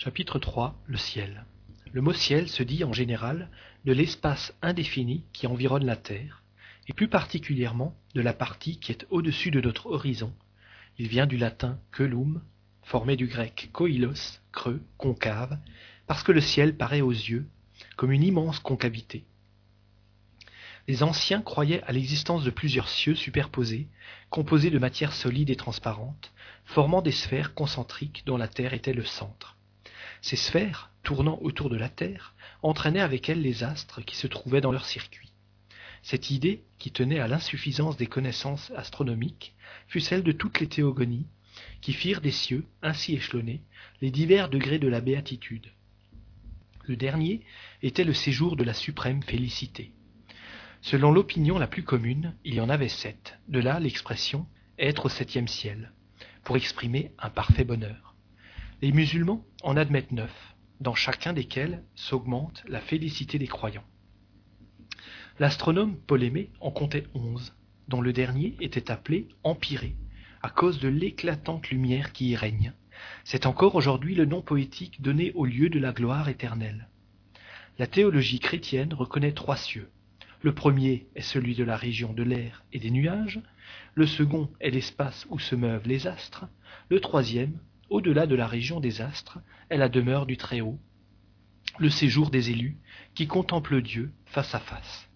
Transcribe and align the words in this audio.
Chapitre 0.00 0.38
3 0.38 0.80
Le 0.86 0.96
ciel. 0.96 1.44
Le 1.92 2.00
mot 2.00 2.12
ciel 2.12 2.48
se 2.48 2.62
dit 2.62 2.84
en 2.84 2.92
général 2.92 3.50
de 3.84 3.92
l'espace 3.92 4.54
indéfini 4.62 5.24
qui 5.32 5.48
environne 5.48 5.84
la 5.84 5.96
Terre, 5.96 6.44
et 6.86 6.92
plus 6.92 7.08
particulièrement 7.08 7.96
de 8.14 8.20
la 8.20 8.32
partie 8.32 8.78
qui 8.78 8.92
est 8.92 9.08
au-dessus 9.10 9.50
de 9.50 9.60
notre 9.60 9.86
horizon. 9.86 10.32
Il 10.98 11.08
vient 11.08 11.26
du 11.26 11.36
latin 11.36 11.80
coelum, 11.90 12.40
formé 12.84 13.16
du 13.16 13.26
grec 13.26 13.70
koilos, 13.72 14.38
creux, 14.52 14.80
concave, 14.98 15.58
parce 16.06 16.22
que 16.22 16.30
le 16.30 16.40
ciel 16.40 16.76
paraît 16.76 17.00
aux 17.00 17.10
yeux 17.10 17.48
comme 17.96 18.12
une 18.12 18.22
immense 18.22 18.60
concavité. 18.60 19.24
Les 20.86 21.02
anciens 21.02 21.42
croyaient 21.42 21.82
à 21.82 21.90
l'existence 21.90 22.44
de 22.44 22.50
plusieurs 22.50 22.88
cieux 22.88 23.16
superposés, 23.16 23.88
composés 24.30 24.70
de 24.70 24.78
matière 24.78 25.12
solide 25.12 25.50
et 25.50 25.56
transparente, 25.56 26.32
formant 26.64 27.02
des 27.02 27.10
sphères 27.10 27.52
concentriques 27.52 28.22
dont 28.26 28.36
la 28.36 28.46
Terre 28.46 28.74
était 28.74 28.94
le 28.94 29.04
centre. 29.04 29.57
Ces 30.20 30.36
sphères, 30.36 30.90
tournant 31.02 31.38
autour 31.42 31.70
de 31.70 31.76
la 31.76 31.88
Terre, 31.88 32.34
entraînaient 32.62 33.00
avec 33.00 33.28
elles 33.28 33.42
les 33.42 33.64
astres 33.64 34.02
qui 34.02 34.16
se 34.16 34.26
trouvaient 34.26 34.60
dans 34.60 34.72
leur 34.72 34.84
circuit. 34.84 35.32
Cette 36.02 36.30
idée, 36.30 36.64
qui 36.78 36.90
tenait 36.90 37.18
à 37.18 37.28
l'insuffisance 37.28 37.96
des 37.96 38.06
connaissances 38.06 38.72
astronomiques, 38.76 39.54
fut 39.88 40.00
celle 40.00 40.22
de 40.22 40.32
toutes 40.32 40.60
les 40.60 40.68
théogonies, 40.68 41.26
qui 41.80 41.92
firent 41.92 42.20
des 42.20 42.30
cieux, 42.30 42.64
ainsi 42.82 43.14
échelonnés, 43.14 43.62
les 44.00 44.10
divers 44.10 44.48
degrés 44.48 44.78
de 44.78 44.88
la 44.88 45.00
béatitude. 45.00 45.66
Le 46.86 46.96
dernier 46.96 47.42
était 47.82 48.04
le 48.04 48.14
séjour 48.14 48.56
de 48.56 48.64
la 48.64 48.74
suprême 48.74 49.22
félicité. 49.22 49.92
Selon 50.80 51.12
l'opinion 51.12 51.58
la 51.58 51.66
plus 51.66 51.82
commune, 51.82 52.34
il 52.44 52.54
y 52.54 52.60
en 52.60 52.68
avait 52.68 52.88
sept, 52.88 53.38
de 53.48 53.60
là 53.60 53.80
l'expression 53.80 54.46
être 54.78 55.06
au 55.06 55.08
septième 55.08 55.48
ciel, 55.48 55.92
pour 56.44 56.56
exprimer 56.56 57.12
un 57.18 57.30
parfait 57.30 57.64
bonheur. 57.64 58.07
Les 58.80 58.92
musulmans 58.92 59.44
en 59.64 59.76
admettent 59.76 60.12
neuf, 60.12 60.54
dans 60.80 60.94
chacun 60.94 61.32
desquels 61.32 61.82
s'augmente 61.96 62.62
la 62.68 62.80
félicité 62.80 63.36
des 63.36 63.48
croyants. 63.48 63.82
L'astronome 65.40 65.96
Ptolémée 65.96 66.50
en 66.60 66.70
comptait 66.70 67.08
onze, 67.12 67.56
dont 67.88 68.00
le 68.00 68.12
dernier 68.12 68.54
était 68.60 68.92
appelé 68.92 69.26
Empyrée, 69.42 69.96
à 70.42 70.50
cause 70.50 70.78
de 70.78 70.86
l'éclatante 70.86 71.70
lumière 71.70 72.12
qui 72.12 72.28
y 72.28 72.36
règne. 72.36 72.72
C'est 73.24 73.46
encore 73.46 73.74
aujourd'hui 73.74 74.14
le 74.14 74.26
nom 74.26 74.42
poétique 74.42 75.02
donné 75.02 75.32
au 75.32 75.44
lieu 75.44 75.70
de 75.70 75.80
la 75.80 75.92
gloire 75.92 76.28
éternelle. 76.28 76.86
La 77.80 77.88
théologie 77.88 78.38
chrétienne 78.38 78.94
reconnaît 78.94 79.32
trois 79.32 79.56
cieux. 79.56 79.90
Le 80.42 80.54
premier 80.54 81.08
est 81.16 81.22
celui 81.22 81.56
de 81.56 81.64
la 81.64 81.76
région 81.76 82.12
de 82.12 82.22
l'air 82.22 82.64
et 82.72 82.78
des 82.78 82.92
nuages, 82.92 83.40
le 83.96 84.06
second 84.06 84.48
est 84.60 84.70
l'espace 84.70 85.26
où 85.30 85.40
se 85.40 85.56
meuvent 85.56 85.88
les 85.88 86.06
astres, 86.06 86.46
le 86.90 87.00
troisième, 87.00 87.58
au-delà 87.90 88.26
de 88.26 88.34
la 88.34 88.46
région 88.46 88.80
des 88.80 89.00
astres, 89.00 89.38
est 89.70 89.76
la 89.76 89.88
demeure 89.88 90.26
du 90.26 90.36
Très-Haut, 90.36 90.78
le 91.78 91.90
séjour 91.90 92.30
des 92.30 92.50
élus 92.50 92.76
qui 93.14 93.26
contemplent 93.26 93.82
Dieu 93.82 94.12
face 94.26 94.54
à 94.54 94.58
face. 94.58 95.08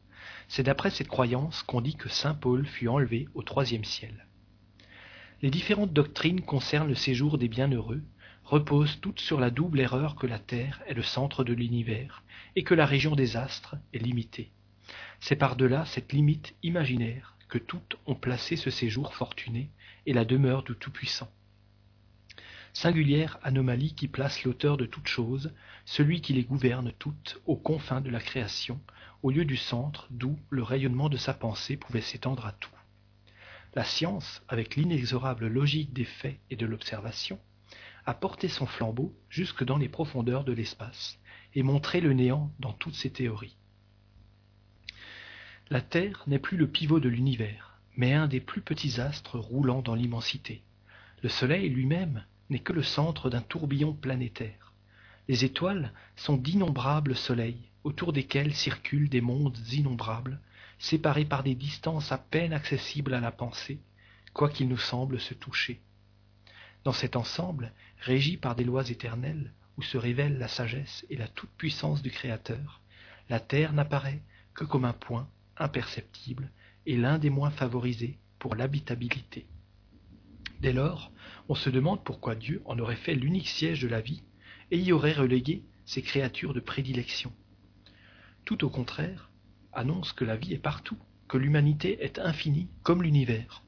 C'est 0.48 0.62
d'après 0.62 0.90
cette 0.90 1.08
croyance 1.08 1.62
qu'on 1.62 1.80
dit 1.80 1.96
que 1.96 2.08
saint 2.08 2.34
Paul 2.34 2.66
fut 2.66 2.88
enlevé 2.88 3.28
au 3.34 3.42
troisième 3.42 3.84
ciel. 3.84 4.26
Les 5.40 5.50
différentes 5.50 5.92
doctrines 5.92 6.42
concernent 6.42 6.88
le 6.88 6.94
séjour 6.94 7.38
des 7.38 7.48
bienheureux, 7.48 8.02
reposent 8.44 9.00
toutes 9.00 9.20
sur 9.20 9.40
la 9.40 9.50
double 9.50 9.80
erreur 9.80 10.14
que 10.14 10.26
la 10.26 10.38
Terre 10.38 10.82
est 10.86 10.94
le 10.94 11.02
centre 11.02 11.42
de 11.42 11.52
l'univers 11.52 12.22
et 12.54 12.64
que 12.64 12.74
la 12.74 12.86
région 12.86 13.16
des 13.16 13.36
astres 13.36 13.76
est 13.92 13.98
limitée. 13.98 14.52
C'est 15.20 15.36
par-delà 15.36 15.84
cette 15.86 16.12
limite 16.12 16.54
imaginaire 16.62 17.36
que 17.48 17.58
toutes 17.58 17.96
ont 18.06 18.14
placé 18.14 18.56
ce 18.56 18.70
séjour 18.70 19.14
fortuné 19.14 19.70
et 20.06 20.12
la 20.12 20.24
demeure 20.24 20.62
du 20.62 20.74
Tout-Puissant. 20.74 21.30
Singulière 22.74 23.38
anomalie 23.42 23.94
qui 23.94 24.08
place 24.08 24.44
l'auteur 24.44 24.76
de 24.76 24.86
toutes 24.86 25.06
choses, 25.06 25.52
celui 25.84 26.22
qui 26.22 26.32
les 26.32 26.44
gouverne 26.44 26.92
toutes, 26.98 27.40
aux 27.46 27.56
confins 27.56 28.00
de 28.00 28.08
la 28.08 28.20
création, 28.20 28.80
au 29.22 29.30
lieu 29.30 29.44
du 29.44 29.56
centre 29.56 30.06
d'où 30.10 30.38
le 30.48 30.62
rayonnement 30.62 31.10
de 31.10 31.18
sa 31.18 31.34
pensée 31.34 31.76
pouvait 31.76 32.00
s'étendre 32.00 32.46
à 32.46 32.52
tout. 32.52 32.70
La 33.74 33.84
science, 33.84 34.42
avec 34.48 34.76
l'inexorable 34.76 35.48
logique 35.48 35.92
des 35.92 36.04
faits 36.04 36.38
et 36.50 36.56
de 36.56 36.66
l'observation, 36.66 37.38
a 38.06 38.14
porté 38.14 38.48
son 38.48 38.66
flambeau 38.66 39.14
jusque 39.28 39.64
dans 39.64 39.78
les 39.78 39.88
profondeurs 39.88 40.44
de 40.44 40.52
l'espace 40.52 41.18
et 41.54 41.62
montré 41.62 42.00
le 42.00 42.14
néant 42.14 42.50
dans 42.58 42.72
toutes 42.72 42.94
ses 42.94 43.10
théories. 43.10 43.56
La 45.70 45.80
Terre 45.80 46.22
n'est 46.26 46.38
plus 46.38 46.56
le 46.56 46.66
pivot 46.66 47.00
de 47.00 47.08
l'univers, 47.08 47.78
mais 47.96 48.12
un 48.14 48.26
des 48.26 48.40
plus 48.40 48.62
petits 48.62 49.00
astres 49.00 49.38
roulant 49.38 49.82
dans 49.82 49.94
l'immensité. 49.94 50.62
Le 51.22 51.28
Soleil 51.28 51.68
lui-même 51.68 52.24
n'est 52.52 52.58
que 52.58 52.74
le 52.74 52.82
centre 52.82 53.30
d'un 53.30 53.40
tourbillon 53.40 53.94
planétaire. 53.94 54.72
Les 55.26 55.44
étoiles 55.44 55.92
sont 56.16 56.36
d'innombrables 56.36 57.16
soleils, 57.16 57.70
autour 57.82 58.12
desquels 58.12 58.54
circulent 58.54 59.08
des 59.08 59.22
mondes 59.22 59.58
innombrables, 59.72 60.38
séparés 60.78 61.24
par 61.24 61.42
des 61.42 61.54
distances 61.54 62.12
à 62.12 62.18
peine 62.18 62.52
accessibles 62.52 63.14
à 63.14 63.20
la 63.20 63.32
pensée, 63.32 63.80
quoiqu'ils 64.34 64.68
nous 64.68 64.76
semblent 64.78 65.18
se 65.20 65.32
toucher. 65.32 65.80
Dans 66.84 66.92
cet 66.92 67.16
ensemble, 67.16 67.72
régi 68.00 68.36
par 68.36 68.54
des 68.54 68.64
lois 68.64 68.88
éternelles, 68.88 69.52
où 69.78 69.82
se 69.82 69.96
révèlent 69.96 70.38
la 70.38 70.48
sagesse 70.48 71.06
et 71.08 71.16
la 71.16 71.28
toute-puissance 71.28 72.02
du 72.02 72.10
Créateur, 72.10 72.82
la 73.30 73.40
Terre 73.40 73.72
n'apparaît 73.72 74.20
que 74.52 74.64
comme 74.64 74.84
un 74.84 74.92
point 74.92 75.26
imperceptible 75.56 76.50
et 76.84 76.98
l'un 76.98 77.18
des 77.18 77.30
moins 77.30 77.50
favorisés 77.50 78.18
pour 78.38 78.56
l'habitabilité. 78.56 79.46
Dès 80.60 80.72
lors, 80.72 81.11
on 81.48 81.54
se 81.54 81.70
demande 81.70 82.04
pourquoi 82.04 82.34
Dieu 82.34 82.62
en 82.64 82.78
aurait 82.78 82.96
fait 82.96 83.14
l'unique 83.14 83.48
siège 83.48 83.82
de 83.82 83.88
la 83.88 84.00
vie 84.00 84.22
et 84.70 84.78
y 84.78 84.92
aurait 84.92 85.12
relégué 85.12 85.62
ses 85.84 86.02
créatures 86.02 86.54
de 86.54 86.60
prédilection. 86.60 87.32
Tout 88.44 88.64
au 88.64 88.70
contraire, 88.70 89.30
annonce 89.72 90.12
que 90.12 90.24
la 90.24 90.36
vie 90.36 90.54
est 90.54 90.58
partout, 90.58 90.98
que 91.28 91.38
l'humanité 91.38 92.02
est 92.04 92.18
infinie 92.18 92.68
comme 92.82 93.02
l'univers. 93.02 93.62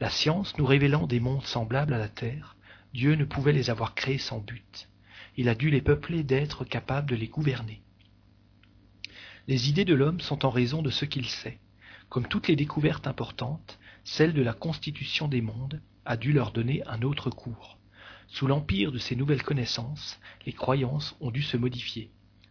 La 0.00 0.10
science 0.10 0.56
nous 0.58 0.66
révélant 0.66 1.06
des 1.06 1.20
mondes 1.20 1.44
semblables 1.44 1.94
à 1.94 1.98
la 1.98 2.08
Terre, 2.08 2.56
Dieu 2.92 3.14
ne 3.14 3.24
pouvait 3.24 3.52
les 3.52 3.70
avoir 3.70 3.94
créés 3.94 4.18
sans 4.18 4.38
but. 4.38 4.88
Il 5.36 5.48
a 5.48 5.54
dû 5.54 5.70
les 5.70 5.80
peupler 5.80 6.22
d'êtres 6.22 6.64
capables 6.64 7.08
de 7.08 7.16
les 7.16 7.28
gouverner. 7.28 7.82
Les 9.48 9.68
idées 9.68 9.84
de 9.84 9.94
l'homme 9.94 10.20
sont 10.20 10.44
en 10.44 10.50
raison 10.50 10.82
de 10.82 10.90
ce 10.90 11.04
qu'il 11.04 11.26
sait. 11.26 11.58
Comme 12.08 12.28
toutes 12.28 12.48
les 12.48 12.56
découvertes 12.56 13.06
importantes, 13.06 13.78
celle 14.04 14.34
de 14.34 14.42
la 14.42 14.52
constitution 14.52 15.28
des 15.28 15.40
mondes 15.40 15.80
a 16.04 16.16
dû 16.16 16.32
leur 16.32 16.52
donner 16.52 16.82
un 16.86 17.02
autre 17.02 17.30
cours. 17.30 17.78
Sous 18.28 18.46
l'empire 18.46 18.92
de 18.92 18.98
ces 18.98 19.16
nouvelles 19.16 19.42
connaissances, 19.42 20.18
les 20.46 20.52
croyances 20.52 21.16
ont 21.20 21.30
dû 21.30 21.42
se 21.42 21.56
modifier. 21.56 22.10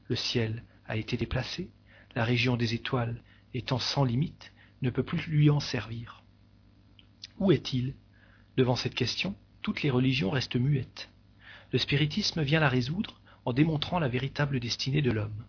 Le 0.10 0.16
ciel 0.16 0.64
a 0.86 0.98
été 0.98 1.18
déplacé, 1.18 1.70
la 2.16 2.24
région 2.24 2.58
des 2.58 2.74
étoiles, 2.74 3.22
étant 3.54 3.80
sans 3.80 4.04
limite, 4.04 4.54
ne 4.82 4.90
peut 4.90 5.04
plus 5.04 5.26
lui 5.28 5.50
en 5.50 5.60
servir. 5.60 6.24
Où 7.40 7.52
est-il? 7.52 7.96
Devant 8.58 8.76
cette 8.76 8.96
question, 8.96 9.36
toutes 9.62 9.82
les 9.82 9.90
religions 9.90 10.30
restent 10.30 10.56
muettes. 10.56 11.10
Le 11.72 11.80
spiritisme 11.80 12.42
vient 12.42 12.60
la 12.60 12.70
résoudre 12.70 13.22
en 13.46 13.54
démontrant 13.54 14.00
la 14.00 14.08
véritable 14.08 14.60
destinée 14.60 15.02
de 15.02 15.12
l'homme. 15.12 15.46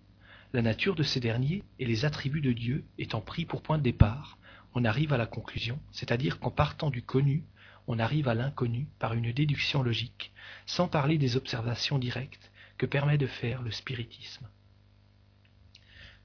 La 0.53 0.63
nature 0.63 0.95
de 0.95 1.03
ces 1.03 1.21
derniers 1.21 1.63
et 1.79 1.85
les 1.85 2.05
attributs 2.05 2.41
de 2.41 2.53
Dieu 2.53 2.85
étant 2.99 3.21
pris 3.21 3.45
pour 3.45 3.63
point 3.63 3.79
de 3.79 3.83
départ, 3.83 4.39
on 4.75 4.85
arrive 4.85 5.13
à 5.13 5.19
la 5.19 5.27
conclusion, 5.27 5.79
c'est-à-dire 5.91 6.39
qu'en 6.39 6.51
partant 6.51 6.91
du 6.91 7.03
connu, 7.03 7.45
on 7.87 7.99
arrive 7.99 8.29
à 8.29 8.35
l'inconnu 8.35 8.87
par 8.99 9.15
une 9.15 9.33
déduction 9.33 9.83
logique, 9.83 10.33
sans 10.67 10.89
parler 10.89 11.19
des 11.19 11.37
observations 11.37 11.99
directes 11.99 12.51
que 12.79 12.87
permet 12.87 13.19
de 13.19 13.27
faire 13.27 13.63
le 13.63 13.71
spiritisme. 13.71 14.49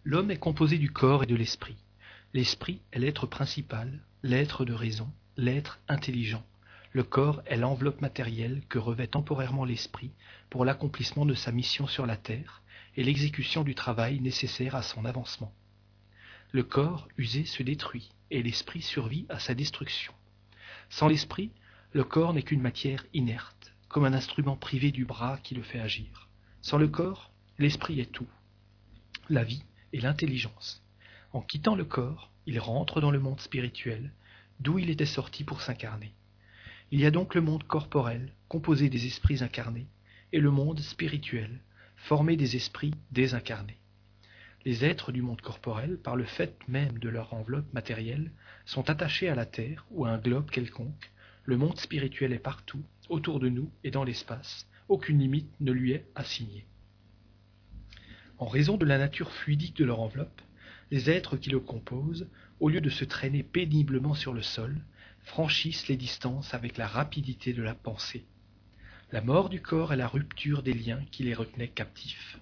L'homme 0.04 0.32
est 0.32 0.40
composé 0.40 0.78
du 0.78 0.92
corps 0.92 1.24
et 1.24 1.28
de 1.28 1.36
l'esprit. 1.36 1.78
L'esprit 2.34 2.82
est 2.92 3.00
l'être 3.00 3.28
principal, 3.28 4.00
l'être 4.24 4.64
de 4.64 4.74
raison, 4.74 5.12
l'être 5.36 5.80
intelligent. 5.88 6.46
Le 6.94 7.04
corps 7.04 7.42
est 7.46 7.58
l'enveloppe 7.58 8.02
matérielle 8.02 8.62
que 8.70 8.80
revêt 8.80 9.08
temporairement 9.08 9.66
l'esprit 9.66 10.12
pour 10.50 10.66
l'accomplissement 10.66 11.26
de 11.26 11.34
sa 11.34 11.52
mission 11.52 11.88
sur 11.88 12.06
la 12.06 12.18
terre 12.18 12.62
et 12.96 13.04
l'exécution 13.04 13.64
du 13.64 13.76
travail 13.76 14.20
nécessaire 14.20 14.76
à 14.76 14.82
son 14.82 15.06
avancement. 15.06 15.54
Le 16.52 16.64
corps 16.64 17.08
usé 17.18 17.44
se 17.46 17.62
détruit 17.62 18.10
et 18.32 18.42
l'esprit 18.42 18.82
survit 18.82 19.26
à 19.30 19.40
sa 19.40 19.54
destruction. 19.54 20.14
Sans 20.90 21.08
l'esprit, 21.08 21.52
le 21.94 22.04
corps 22.04 22.34
n'est 22.34 22.44
qu'une 22.44 22.62
matière 22.62 23.06
inerte, 23.14 23.74
comme 23.90 24.06
un 24.06 24.14
instrument 24.14 24.56
privé 24.56 24.92
du 24.92 25.06
bras 25.06 25.40
qui 25.44 25.56
le 25.56 25.64
fait 25.64 25.80
agir. 25.80 26.30
Sans 26.62 26.78
le 26.78 26.88
corps, 26.88 27.32
l'esprit 27.58 28.00
est 28.00 28.12
tout, 28.12 28.28
la 29.30 29.44
vie 29.44 29.64
et 29.94 30.00
l'intelligence. 30.00 30.84
En 31.34 31.42
quittant 31.42 31.76
le 31.76 31.86
corps, 31.86 32.32
il 32.46 32.60
rentre 32.60 33.02
dans 33.02 33.12
le 33.12 33.20
monde 33.20 33.42
spirituel, 33.42 34.12
d'où 34.60 34.80
il 34.80 34.90
était 34.90 35.06
sorti 35.06 35.44
pour 35.44 35.62
s'incarner. 35.62 36.14
Il 36.92 37.00
y 37.00 37.06
a 37.06 37.12
donc 37.12 37.36
le 37.36 37.42
monde 37.42 37.64
corporel, 37.64 38.32
composé 38.48 38.90
des 38.90 39.06
esprits 39.06 39.44
incarnés, 39.44 39.88
et 40.32 40.40
le 40.40 40.52
monde 40.52 40.80
spirituel, 40.80 41.62
formé 41.96 42.38
des 42.38 42.56
esprits 42.56 42.94
désincarnés. 43.12 43.78
Les 44.68 44.84
êtres 44.84 45.14
du 45.14 45.22
monde 45.22 45.40
corporel, 45.40 45.98
par 45.98 46.18
le 46.18 46.26
fait 46.26 46.60
même 46.68 47.00
de 47.00 47.08
leur 47.08 47.34
enveloppe 47.34 47.72
matérielle, 47.72 48.34
sont 48.66 48.90
attachés 48.90 49.30
à 49.30 49.34
la 49.34 49.46
Terre 49.46 49.86
ou 49.92 50.04
à 50.04 50.10
un 50.10 50.18
globe 50.18 50.50
quelconque. 50.50 51.10
Le 51.46 51.56
monde 51.56 51.80
spirituel 51.80 52.34
est 52.34 52.38
partout, 52.38 52.84
autour 53.08 53.40
de 53.40 53.48
nous 53.48 53.72
et 53.86 53.92
dans 53.92 54.04
l'espace, 54.04 54.68
aucune 54.90 55.20
limite 55.20 55.50
ne 55.62 55.72
lui 55.72 55.94
est 55.94 56.06
assignée. 56.16 56.66
En 58.40 58.48
raison 58.48 58.76
de 58.76 58.86
la 58.86 58.98
nature 58.98 59.32
fluidique 59.32 59.78
de 59.78 59.86
leur 59.86 60.02
enveloppe, 60.02 60.42
les 60.92 61.10
êtres 61.10 61.38
qui 61.38 61.50
le 61.50 61.62
composent, 61.62 62.28
au 62.60 62.68
lieu 62.68 62.82
de 62.82 62.90
se 62.90 63.06
traîner 63.06 63.44
péniblement 63.44 64.16
sur 64.16 64.34
le 64.34 64.42
sol, 64.42 64.82
franchissent 65.22 65.88
les 65.88 65.96
distances 65.96 66.54
avec 66.54 66.76
la 66.76 66.88
rapidité 66.88 67.54
de 67.54 67.64
la 67.64 67.74
pensée. 67.74 68.26
La 69.14 69.22
mort 69.22 69.48
du 69.48 69.62
corps 69.62 69.94
est 69.94 69.96
la 69.96 70.10
rupture 70.10 70.62
des 70.62 70.74
liens 70.74 71.06
qui 71.10 71.24
les 71.24 71.36
retenaient 71.36 71.70
captifs. 71.70 72.38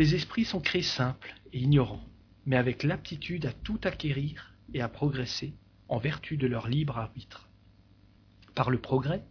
Les 0.00 0.14
esprits 0.14 0.46
sont 0.46 0.60
créés 0.60 0.80
simples 0.80 1.34
et 1.52 1.58
ignorants, 1.58 2.08
mais 2.46 2.56
avec 2.56 2.84
l'aptitude 2.84 3.44
à 3.44 3.52
tout 3.52 3.78
acquérir 3.84 4.54
et 4.72 4.80
à 4.80 4.88
progresser 4.88 5.52
en 5.90 5.98
vertu 5.98 6.38
de 6.38 6.46
leur 6.46 6.68
libre 6.68 6.96
arbitre. 6.96 7.50
Par 8.54 8.70
le 8.70 8.78
progrès, 8.78 9.22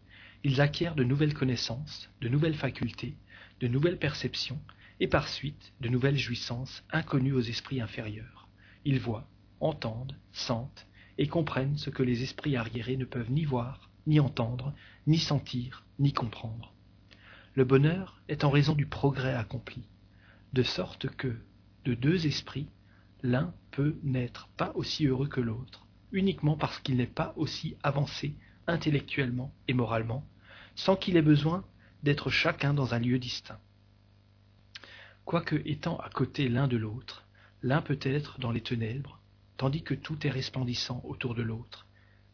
ils 0.44 0.62
acquièrent 0.62 0.94
de 0.94 1.04
nouvelles 1.04 1.34
connaissances, 1.34 2.12
de 2.22 2.30
nouvelles 2.30 2.54
facultés, 2.54 3.16
de 3.62 3.68
nouvelles 3.68 3.98
perceptions, 3.98 4.62
et 5.00 5.08
par 5.08 5.28
suite 5.28 5.74
de 5.82 5.90
nouvelles 5.90 6.20
jouissances 6.20 6.84
inconnues 6.92 7.34
aux 7.34 7.42
esprits 7.42 7.82
inférieurs. 7.82 8.48
Ils 8.86 9.00
voient, 9.00 9.28
entendent, 9.62 10.20
sentent, 10.34 10.86
et 11.18 11.28
comprennent 11.28 11.80
ce 11.80 11.90
que 11.90 12.04
les 12.04 12.22
esprits 12.22 12.58
arriérés 12.58 12.96
ne 12.96 13.06
peuvent 13.06 13.32
ni 13.32 13.44
voir, 13.44 13.90
ni 14.06 14.20
entendre, 14.20 14.76
ni 15.08 15.18
sentir, 15.18 15.84
ni 15.98 16.14
comprendre. 16.14 16.76
Le 17.56 17.66
bonheur 17.66 18.22
est 18.28 18.44
en 18.44 18.52
raison 18.52 18.76
du 18.76 18.86
progrès 18.86 19.34
accompli, 19.34 19.88
de 20.54 20.64
sorte 20.64 21.08
que, 21.16 21.36
de 21.86 21.94
deux 21.94 22.26
esprits, 22.26 22.68
l'un 23.22 23.54
peut 23.72 23.98
n'être 24.04 24.48
pas 24.58 24.72
aussi 24.76 25.06
heureux 25.06 25.28
que 25.28 25.42
l'autre, 25.42 25.86
uniquement 26.12 26.58
parce 26.58 26.80
qu'il 26.80 26.98
n'est 26.98 27.08
pas 27.08 27.34
aussi 27.36 27.76
avancé 27.84 28.36
intellectuellement 28.68 29.54
et 29.68 29.74
moralement, 29.74 30.26
sans 30.76 30.96
qu'il 30.96 31.18
ait 31.18 31.22
besoin 31.22 31.66
d'être 32.04 32.30
chacun 32.30 32.74
dans 32.74 32.94
un 32.94 33.00
lieu 33.00 33.20
distinct. 33.20 33.60
Quoique 35.26 35.62
étant 35.66 35.98
à 35.98 36.10
côté 36.10 36.50
l'un 36.50 36.68
de 36.68 36.78
l'autre, 36.78 37.28
l'un 37.62 37.82
peut 37.82 38.00
être 38.02 38.40
dans 38.40 38.52
les 38.52 38.62
ténèbres, 38.62 39.20
tandis 39.58 39.84
que 39.84 39.94
tout 39.94 40.26
est 40.26 40.32
resplendissant 40.32 41.02
autour 41.04 41.36
de 41.36 41.42
l'autre, 41.42 41.86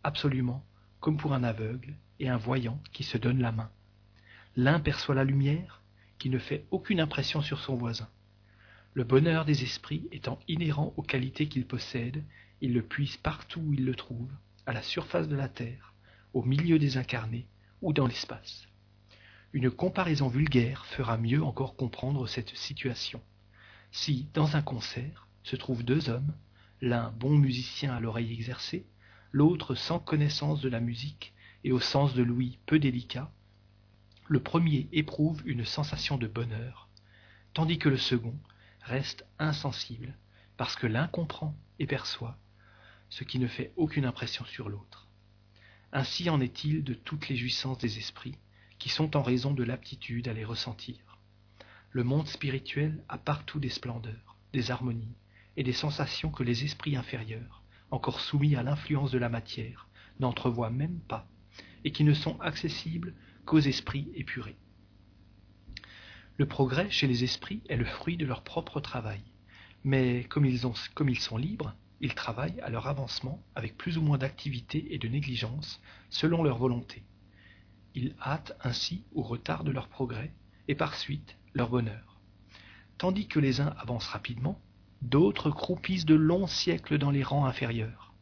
absolument 0.03 0.63
comme 0.99 1.17
pour 1.17 1.33
un 1.33 1.43
aveugle 1.43 1.95
et 2.19 2.29
un 2.29 2.37
voyant 2.37 2.79
qui 2.93 3.03
se 3.03 3.17
donne 3.17 3.41
la 3.41 3.51
main. 3.51 3.69
L'un 4.55 4.79
perçoit 4.79 5.15
la 5.15 5.23
lumière, 5.23 5.81
qui 6.17 6.29
ne 6.29 6.39
fait 6.39 6.65
aucune 6.71 6.99
impression 6.99 7.41
sur 7.41 7.59
son 7.59 7.75
voisin. 7.75 8.09
Le 8.93 9.03
bonheur 9.03 9.45
des 9.45 9.63
esprits 9.63 10.07
étant 10.11 10.39
inhérent 10.47 10.93
aux 10.97 11.01
qualités 11.01 11.47
qu'ils 11.47 11.67
possèdent, 11.67 12.23
ils 12.61 12.73
le 12.73 12.81
puisent 12.81 13.17
partout 13.17 13.59
où 13.59 13.73
ils 13.73 13.85
le 13.85 13.95
trouvent, 13.95 14.31
à 14.65 14.73
la 14.73 14.81
surface 14.81 15.27
de 15.27 15.35
la 15.35 15.49
terre, 15.49 15.93
au 16.33 16.43
milieu 16.43 16.79
des 16.79 16.97
incarnés 16.97 17.47
ou 17.81 17.93
dans 17.93 18.07
l'espace. 18.07 18.67
Une 19.53 19.71
comparaison 19.71 20.27
vulgaire 20.27 20.85
fera 20.85 21.17
mieux 21.17 21.43
encore 21.43 21.75
comprendre 21.75 22.27
cette 22.27 22.55
situation. 22.55 23.21
Si, 23.91 24.27
dans 24.33 24.55
un 24.55 24.61
concert, 24.61 25.27
se 25.43 25.55
trouvent 25.55 25.83
deux 25.83 26.09
hommes, 26.09 26.33
l'un 26.81 27.11
bon 27.11 27.37
musicien 27.37 27.93
à 27.93 27.99
l'oreille 27.99 28.33
exercée, 28.33 28.85
l'autre 29.31 29.75
sans 29.75 29.99
connaissance 29.99 30.61
de 30.61 30.69
la 30.69 30.79
musique 30.79 31.33
et 31.63 31.71
au 31.71 31.79
sens 31.79 32.13
de 32.13 32.23
l'ouïe 32.23 32.59
peu 32.65 32.79
délicat, 32.79 33.31
le 34.27 34.39
premier 34.39 34.89
éprouve 34.91 35.43
une 35.45 35.65
sensation 35.65 36.17
de 36.17 36.25
bonheur, 36.25 36.89
tandis 37.53 37.77
que 37.77 37.89
le 37.89 37.97
second 37.97 38.35
reste 38.81 39.25
insensible, 39.37 40.17
parce 40.57 40.75
que 40.75 40.87
l'un 40.87 41.07
comprend 41.07 41.55
et 41.77 41.85
perçoit, 41.85 42.37
ce 43.09 43.23
qui 43.23 43.37
ne 43.37 43.47
fait 43.47 43.71
aucune 43.75 44.05
impression 44.05 44.43
sur 44.45 44.69
l'autre. 44.69 45.07
Ainsi 45.91 46.29
en 46.29 46.41
est-il 46.41 46.83
de 46.83 46.95
toutes 46.95 47.29
les 47.29 47.37
jouissances 47.37 47.77
des 47.77 47.99
esprits, 47.99 48.37
qui 48.79 48.89
sont 48.89 49.15
en 49.15 49.21
raison 49.21 49.53
de 49.53 49.63
l'aptitude 49.63 50.27
à 50.27 50.33
les 50.33 50.43
ressentir. 50.43 51.19
Le 51.91 52.03
monde 52.03 52.27
spirituel 52.27 53.03
a 53.07 53.17
partout 53.17 53.59
des 53.59 53.69
splendeurs, 53.69 54.37
des 54.53 54.71
harmonies 54.71 55.15
et 55.55 55.63
des 55.63 55.71
sensations 55.71 56.31
que 56.31 56.43
les 56.43 56.63
esprits 56.63 56.97
inférieurs, 56.97 57.63
encore 57.91 58.19
soumis 58.19 58.55
à 58.55 58.63
l'influence 58.63 59.11
de 59.11 59.19
la 59.19 59.29
matière, 59.29 59.87
n'entrevoient 60.19 60.71
même 60.71 60.99
pas, 61.07 61.27
et 61.83 61.91
qui 61.91 62.03
ne 62.03 62.13
sont 62.13 62.39
accessibles 62.41 63.13
qu'aux 63.45 63.59
esprits 63.59 64.09
épurés. 64.15 64.57
Le 66.37 66.45
progrès 66.45 66.89
chez 66.89 67.07
les 67.07 67.23
esprits 67.23 67.61
est 67.69 67.77
le 67.77 67.85
fruit 67.85 68.17
de 68.17 68.25
leur 68.25 68.43
propre 68.43 68.81
travail, 68.81 69.21
mais 69.85 70.25
comme 70.25 70.45
ils, 70.45 70.59
sont 70.59 71.37
libres, 71.37 71.75
ils 72.01 72.13
travaillent 72.15 72.59
à 72.61 72.69
leur 72.69 72.87
avancement 72.87 73.41
avec 73.55 73.77
plus 73.77 73.97
ou 73.97 74.01
moins 74.01 74.17
d'activité 74.17 74.93
et 74.93 74.97
de 74.97 75.07
négligence 75.07 75.81
selon 76.09 76.43
leur 76.43 76.57
volonté. 76.57 77.03
Ils 77.93 78.15
hâtent 78.21 78.57
ainsi 78.61 79.05
ou 79.13 79.21
retardent 79.21 79.69
leur 79.69 79.87
progrès 79.87 80.33
et 80.67 80.75
par 80.75 80.95
suite 80.95 81.37
leur 81.53 81.69
bonheur. 81.69 82.19
Tandis 82.97 83.27
que 83.27 83.39
les 83.39 83.61
uns 83.61 83.73
avancent 83.77 84.07
rapidement, 84.07 84.59
d'autres 85.01 85.51
croupissent 85.51 86.05
de 86.05 86.15
longs 86.15 86.47
siècles 86.47 86.97
dans 86.97 87.11
les 87.11 87.23
rangs 87.23 87.45
inférieurs. 87.45 88.13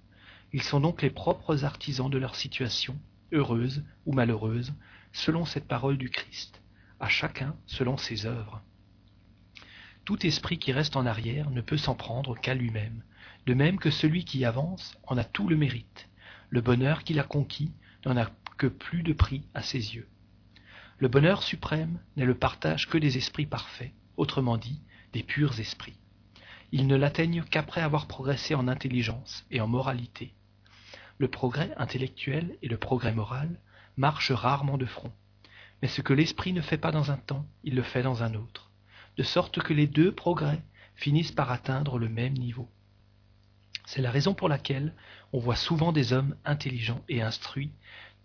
Ils 0.51 0.63
sont 0.63 0.79
donc 0.79 1.01
les 1.01 1.09
propres 1.09 1.65
artisans 1.65 2.09
de 2.09 2.17
leur 2.19 2.35
situation, 2.35 2.99
heureuse 3.31 3.83
ou 4.05 4.13
malheureuse, 4.13 4.73
selon 5.13 5.45
cette 5.45 5.67
parole 5.67 5.97
du 5.97 6.09
Christ 6.09 6.61
à 6.99 7.07
chacun 7.07 7.55
selon 7.65 7.97
ses 7.97 8.25
œuvres. 8.25 8.61
Tout 10.05 10.25
esprit 10.25 10.57
qui 10.57 10.73
reste 10.73 10.97
en 10.97 11.05
arrière 11.05 11.49
ne 11.49 11.61
peut 11.61 11.77
s'en 11.77 11.95
prendre 11.95 12.35
qu'à 12.35 12.53
lui-même, 12.53 13.03
de 13.45 13.53
même 13.53 13.79
que 13.79 13.91
celui 13.91 14.25
qui 14.25 14.43
avance 14.43 14.97
en 15.07 15.17
a 15.17 15.23
tout 15.23 15.47
le 15.47 15.55
mérite. 15.55 16.09
Le 16.49 16.61
bonheur 16.61 17.03
qu'il 17.03 17.19
a 17.19 17.23
conquis 17.23 17.71
n'en 18.05 18.17
a 18.17 18.29
que 18.57 18.67
plus 18.67 19.03
de 19.03 19.13
prix 19.13 19.47
à 19.53 19.61
ses 19.61 19.95
yeux. 19.95 20.07
Le 20.97 21.07
bonheur 21.07 21.43
suprême 21.43 21.99
n'est 22.15 22.25
le 22.25 22.37
partage 22.37 22.87
que 22.87 22.97
des 22.97 23.17
esprits 23.17 23.45
parfaits, 23.45 23.93
autrement 24.17 24.57
dit, 24.57 24.81
des 25.11 25.23
purs 25.23 25.59
esprits. 25.59 25.97
Ils 26.71 26.87
ne 26.87 26.95
l'atteignent 26.95 27.43
qu'après 27.43 27.81
avoir 27.81 28.07
progressé 28.07 28.55
en 28.55 28.67
intelligence 28.67 29.45
et 29.51 29.61
en 29.61 29.67
moralité. 29.67 30.33
Le 31.17 31.27
progrès 31.27 31.73
intellectuel 31.77 32.57
et 32.61 32.67
le 32.67 32.77
progrès 32.77 33.13
moral 33.13 33.59
marchent 33.97 34.31
rarement 34.31 34.77
de 34.77 34.85
front. 34.85 35.11
Mais 35.81 35.87
ce 35.87 36.01
que 36.01 36.13
l'esprit 36.13 36.53
ne 36.53 36.61
fait 36.61 36.77
pas 36.77 36.91
dans 36.91 37.11
un 37.11 37.17
temps, 37.17 37.45
il 37.63 37.75
le 37.75 37.83
fait 37.83 38.03
dans 38.03 38.23
un 38.23 38.33
autre, 38.35 38.71
de 39.17 39.23
sorte 39.23 39.61
que 39.61 39.73
les 39.73 39.87
deux 39.87 40.13
progrès 40.13 40.61
finissent 40.95 41.31
par 41.31 41.51
atteindre 41.51 41.99
le 41.99 42.09
même 42.09 42.33
niveau. 42.33 42.69
C'est 43.85 44.01
la 44.01 44.11
raison 44.11 44.33
pour 44.33 44.47
laquelle 44.47 44.93
on 45.33 45.39
voit 45.39 45.55
souvent 45.55 45.91
des 45.91 46.13
hommes 46.13 46.35
intelligents 46.45 47.03
et 47.09 47.21
instruits, 47.21 47.71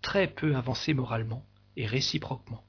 très 0.01 0.27
peu 0.27 0.55
avancés 0.55 0.93
moralement 0.93 1.45
et 1.75 1.85
réciproquement. 1.85 2.63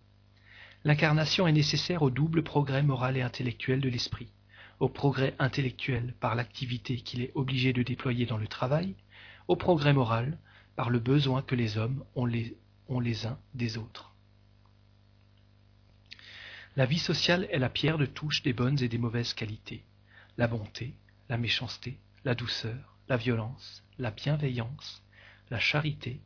L'incarnation 0.85 1.46
est 1.46 1.53
nécessaire 1.53 2.03
au 2.03 2.10
double 2.10 2.43
progrès 2.43 2.82
moral 2.82 3.17
et 3.17 3.22
intellectuel 3.22 3.81
de 3.81 3.89
l'esprit, 3.89 4.32
au 4.81 4.89
progrès 4.89 5.34
intellectuel 5.39 6.15
par 6.20 6.34
l'activité 6.34 6.96
qu'il 6.96 7.22
est 7.22 7.32
obligé 7.34 7.72
de 7.72 7.82
déployer 7.82 8.27
dans 8.27 8.39
le 8.39 8.48
travail, 8.48 8.94
au 9.46 9.56
progrès 9.56 9.93
moral 9.93 10.39
par 10.74 10.91
le 10.91 10.98
besoin 10.98 11.43
que 11.43 11.55
les 11.55 11.77
hommes 11.77 12.03
ont 12.15 12.24
les, 12.24 12.56
les 12.99 13.27
uns 13.27 13.39
des 13.55 13.79
autres. 13.79 14.13
La 16.77 16.87
vie 16.87 16.99
sociale 16.99 17.47
est 17.51 17.59
la 17.59 17.69
pierre 17.69 17.99
de 17.99 18.06
touche 18.06 18.43
des 18.43 18.53
bonnes 18.53 18.82
et 18.82 18.89
des 18.89 18.99
mauvaises 18.99 19.35
qualités. 19.35 19.85
La 20.39 20.49
bonté, 20.49 20.94
la 21.29 21.37
méchanceté, 21.37 21.99
la 22.25 22.35
douceur, 22.35 22.97
la 23.09 23.17
violence, 23.17 23.85
la 23.99 24.11
bienveillance, 24.11 25.03
la 25.51 25.61
charité, 25.61 26.20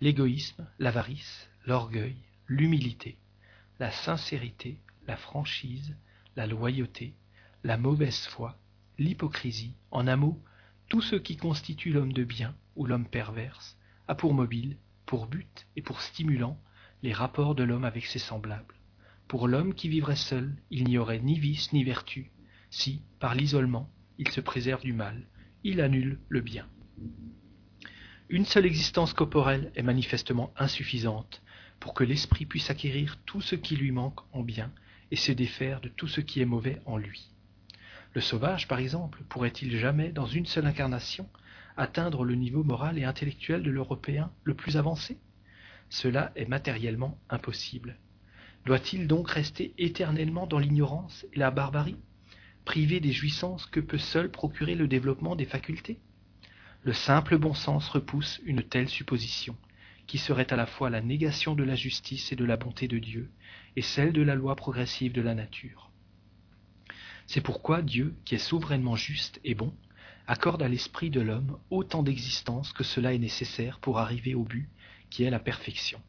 l'égoïsme, 0.00 0.66
l'avarice, 0.78 1.48
l'orgueil, 1.66 2.16
l'humilité, 2.46 3.18
la 3.78 3.90
sincérité, 3.90 4.78
la 5.06 5.16
franchise, 5.16 5.94
la 6.36 6.46
loyauté, 6.46 7.14
la 7.64 7.76
mauvaise 7.76 8.26
foi, 8.26 8.58
l'hypocrisie, 8.98 9.74
en 9.90 10.06
un 10.06 10.16
mot, 10.16 10.42
tout 10.88 11.02
ce 11.02 11.16
qui 11.16 11.36
constitue 11.36 11.92
l'homme 11.92 12.12
de 12.12 12.24
bien 12.24 12.54
ou 12.76 12.86
l'homme 12.86 13.06
perverse, 13.06 13.76
a 14.08 14.14
pour 14.14 14.34
mobile, 14.34 14.76
pour 15.10 15.26
but 15.26 15.66
et 15.74 15.82
pour 15.82 16.02
stimulant 16.02 16.56
les 17.02 17.12
rapports 17.12 17.56
de 17.56 17.64
l'homme 17.64 17.84
avec 17.84 18.06
ses 18.06 18.20
semblables. 18.20 18.76
Pour 19.26 19.48
l'homme 19.48 19.74
qui 19.74 19.88
vivrait 19.88 20.14
seul, 20.14 20.54
il 20.70 20.84
n'y 20.84 20.98
aurait 20.98 21.18
ni 21.18 21.36
vice 21.36 21.72
ni 21.72 21.82
vertu, 21.82 22.30
si, 22.70 23.02
par 23.18 23.34
l'isolement, 23.34 23.90
il 24.18 24.28
se 24.28 24.40
préserve 24.40 24.82
du 24.82 24.92
mal, 24.92 25.26
il 25.64 25.80
annule 25.80 26.20
le 26.28 26.40
bien. 26.42 26.68
Une 28.28 28.44
seule 28.44 28.66
existence 28.66 29.12
corporelle 29.12 29.72
est 29.74 29.82
manifestement 29.82 30.52
insuffisante 30.56 31.42
pour 31.80 31.92
que 31.92 32.04
l'esprit 32.04 32.46
puisse 32.46 32.70
acquérir 32.70 33.18
tout 33.26 33.40
ce 33.40 33.56
qui 33.56 33.74
lui 33.74 33.90
manque 33.90 34.20
en 34.32 34.44
bien 34.44 34.72
et 35.10 35.16
se 35.16 35.32
défaire 35.32 35.80
de 35.80 35.88
tout 35.88 36.06
ce 36.06 36.20
qui 36.20 36.40
est 36.40 36.44
mauvais 36.44 36.80
en 36.86 36.96
lui. 36.96 37.32
Le 38.14 38.20
sauvage, 38.20 38.68
par 38.68 38.78
exemple, 38.78 39.24
pourrait-il 39.28 39.76
jamais, 39.76 40.12
dans 40.12 40.26
une 40.26 40.46
seule 40.46 40.66
incarnation, 40.66 41.28
atteindre 41.80 42.24
le 42.24 42.34
niveau 42.34 42.62
moral 42.62 42.98
et 42.98 43.04
intellectuel 43.04 43.62
de 43.62 43.70
l'Européen 43.70 44.30
le 44.44 44.54
plus 44.54 44.76
avancé? 44.76 45.18
Cela 45.88 46.30
est 46.36 46.46
matériellement 46.46 47.18
impossible. 47.30 47.98
Doit-il 48.66 49.06
donc 49.06 49.30
rester 49.30 49.72
éternellement 49.78 50.46
dans 50.46 50.58
l'ignorance 50.58 51.26
et 51.32 51.38
la 51.38 51.50
barbarie, 51.50 51.96
privé 52.64 53.00
des 53.00 53.12
jouissances 53.12 53.66
que 53.66 53.80
peut 53.80 53.98
seul 53.98 54.30
procurer 54.30 54.74
le 54.74 54.88
développement 54.88 55.36
des 55.36 55.46
facultés? 55.46 55.98
Le 56.82 56.92
simple 56.92 57.38
bon 57.38 57.54
sens 57.54 57.88
repousse 57.88 58.40
une 58.44 58.62
telle 58.62 58.88
supposition, 58.88 59.56
qui 60.06 60.18
serait 60.18 60.52
à 60.52 60.56
la 60.56 60.66
fois 60.66 60.90
la 60.90 61.00
négation 61.00 61.54
de 61.54 61.64
la 61.64 61.74
justice 61.74 62.30
et 62.30 62.36
de 62.36 62.44
la 62.44 62.56
bonté 62.58 62.88
de 62.88 62.98
Dieu, 62.98 63.30
et 63.76 63.82
celle 63.82 64.12
de 64.12 64.22
la 64.22 64.34
loi 64.34 64.54
progressive 64.54 65.12
de 65.12 65.22
la 65.22 65.34
nature. 65.34 65.90
C'est 67.26 67.40
pourquoi 67.40 67.80
Dieu, 67.80 68.14
qui 68.24 68.34
est 68.34 68.38
souverainement 68.38 68.96
juste 68.96 69.40
et 69.44 69.54
bon, 69.54 69.72
accorde 70.30 70.62
à 70.62 70.68
l'esprit 70.68 71.10
de 71.10 71.20
l'homme 71.20 71.58
autant 71.70 72.04
d'existence 72.04 72.72
que 72.72 72.84
cela 72.84 73.12
est 73.12 73.18
nécessaire 73.18 73.80
pour 73.80 73.98
arriver 73.98 74.36
au 74.36 74.44
but, 74.44 74.68
qui 75.10 75.24
est 75.24 75.30
la 75.30 75.40
perfection. 75.40 76.00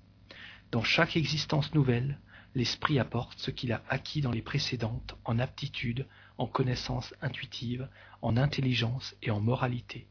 Dans 0.71 0.83
chaque 0.83 1.17
existence 1.17 1.73
nouvelle, 1.73 2.19
l'esprit 2.53 2.99
apporte 2.99 3.39
ce 3.39 3.49
qu'il 3.49 3.73
a 3.73 3.81
acquis 3.89 4.21
dans 4.21 4.29
les 4.29 4.43
précédentes 4.43 5.15
en 5.25 5.39
aptitude, 5.39 6.05
en 6.37 6.45
connaissance 6.45 7.15
intuitive, 7.23 7.89
en 8.21 8.37
intelligence 8.37 9.15
et 9.23 9.31
en 9.31 9.39
moralité. 9.39 10.05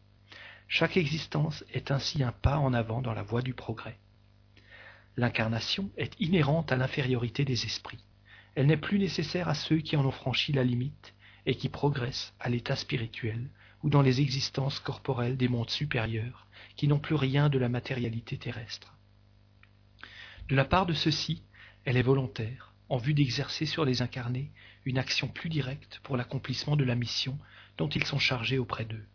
Chaque 0.66 0.96
existence 0.96 1.62
est 1.72 1.92
ainsi 1.92 2.24
un 2.24 2.32
pas 2.32 2.58
en 2.58 2.74
avant 2.74 3.02
dans 3.02 3.14
la 3.14 3.22
voie 3.22 3.42
du 3.42 3.54
progrès. 3.54 4.00
L'incarnation 5.16 5.88
est 5.96 6.18
inhérente 6.18 6.72
à 6.72 6.76
l'infériorité 6.76 7.44
des 7.44 7.64
esprits. 7.64 8.04
Elle 8.56 8.66
n'est 8.66 8.76
plus 8.76 8.98
nécessaire 8.98 9.48
à 9.48 9.54
ceux 9.54 9.78
qui 9.78 9.96
en 9.96 10.04
ont 10.04 10.10
franchi 10.10 10.50
la 10.50 10.64
limite 10.64 11.14
et 11.46 11.54
qui 11.54 11.68
progressent 11.68 12.34
à 12.40 12.48
l'état 12.48 12.74
spirituel 12.74 13.48
ou 13.82 13.90
dans 13.90 14.02
les 14.02 14.20
existences 14.20 14.80
corporelles 14.80 15.36
des 15.36 15.48
mondes 15.48 15.70
supérieurs 15.70 16.46
qui 16.76 16.88
n'ont 16.88 16.98
plus 16.98 17.14
rien 17.14 17.48
de 17.48 17.58
la 17.58 17.68
matérialité 17.68 18.36
terrestre. 18.36 18.94
De 20.48 20.56
la 20.56 20.64
part 20.64 20.86
de 20.86 20.92
ceux-ci, 20.92 21.42
elle 21.84 21.96
est 21.96 22.02
volontaire, 22.02 22.74
en 22.88 22.98
vue 22.98 23.14
d'exercer 23.14 23.66
sur 23.66 23.84
les 23.84 24.02
incarnés 24.02 24.50
une 24.84 24.98
action 24.98 25.28
plus 25.28 25.48
directe 25.48 26.00
pour 26.02 26.16
l'accomplissement 26.16 26.76
de 26.76 26.84
la 26.84 26.96
mission 26.96 27.38
dont 27.78 27.88
ils 27.88 28.04
sont 28.04 28.18
chargés 28.18 28.58
auprès 28.58 28.84
d'eux. 28.84 29.06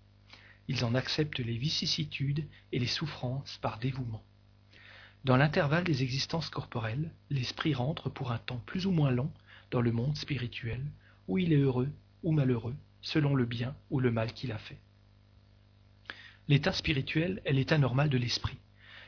Ils 0.67 0.83
en 0.85 0.95
acceptent 0.95 1.39
les 1.39 1.57
vicissitudes 1.57 2.47
et 2.71 2.79
les 2.79 2.87
souffrances 2.87 3.59
par 3.61 3.77
dévouement. 3.77 4.23
Dans 5.25 5.37
l'intervalle 5.37 5.83
des 5.83 6.03
existences 6.03 6.49
corporelles, 6.49 7.11
l'esprit 7.29 7.73
rentre 7.73 8.09
pour 8.09 8.31
un 8.31 8.37
temps 8.37 8.61
plus 8.65 8.85
ou 8.85 8.91
moins 8.91 9.11
long 9.11 9.31
dans 9.71 9.81
le 9.81 9.91
monde 9.91 10.17
spirituel, 10.17 10.81
où 11.27 11.37
il 11.37 11.51
est 11.51 11.57
heureux 11.57 11.91
ou 12.23 12.31
malheureux, 12.31 12.75
selon 13.05 13.35
le 13.35 13.45
bien 13.45 13.75
ou 13.91 13.99
le 13.99 14.11
mal 14.11 14.33
qu'il 14.33 14.51
a 14.51 14.57
fait. 14.57 14.79
L'état 16.47 16.73
spirituel 16.73 17.39
est 17.45 17.53
l'état 17.53 17.77
normal 17.77 18.09
de 18.09 18.17
l'esprit, 18.17 18.57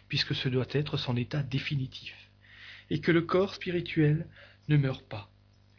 puisque 0.08 0.36
ce 0.36 0.50
doit 0.50 0.68
être 0.72 0.98
son 0.98 1.18
état 1.18 1.42
définitif, 1.42 2.16
et 2.92 3.02
que 3.02 3.12
le 3.12 3.24
corps 3.24 3.56
spirituel 3.56 4.28
ne 4.70 4.78
meurt 4.78 5.04
pas. 5.06 5.32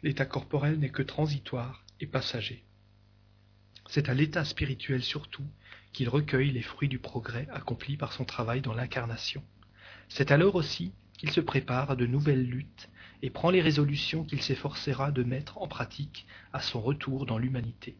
L'état 0.03 0.25
corporel 0.25 0.79
n'est 0.79 0.89
que 0.89 1.01
transitoire 1.01 1.85
et 2.01 2.07
passager. 2.07 2.63
C'est 3.87 4.09
à 4.09 4.13
l'état 4.13 4.43
spirituel 4.43 5.01
surtout 5.01 5.45
qu'il 5.93 6.09
recueille 6.09 6.51
les 6.51 6.61
fruits 6.61 6.89
du 6.89 6.99
progrès 6.99 7.47
accompli 7.51 7.95
par 7.95 8.11
son 8.11 8.25
travail 8.25 8.61
dans 8.61 8.73
l'incarnation. 8.73 9.43
C'est 10.09 10.31
alors 10.31 10.55
aussi 10.55 10.91
qu'il 11.17 11.31
se 11.31 11.41
prépare 11.41 11.91
à 11.91 11.95
de 11.95 12.05
nouvelles 12.05 12.45
luttes 12.45 12.89
et 13.21 13.29
prend 13.29 13.49
les 13.49 13.61
résolutions 13.61 14.25
qu'il 14.25 14.41
s'efforcera 14.41 15.11
de 15.11 15.23
mettre 15.23 15.57
en 15.57 15.67
pratique 15.67 16.27
à 16.51 16.61
son 16.61 16.81
retour 16.81 17.25
dans 17.25 17.37
l'humanité. 17.37 17.95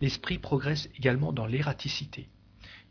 L'esprit 0.00 0.38
progresse 0.38 0.88
également 0.96 1.32
dans 1.32 1.46
l'ératicité. 1.46 2.28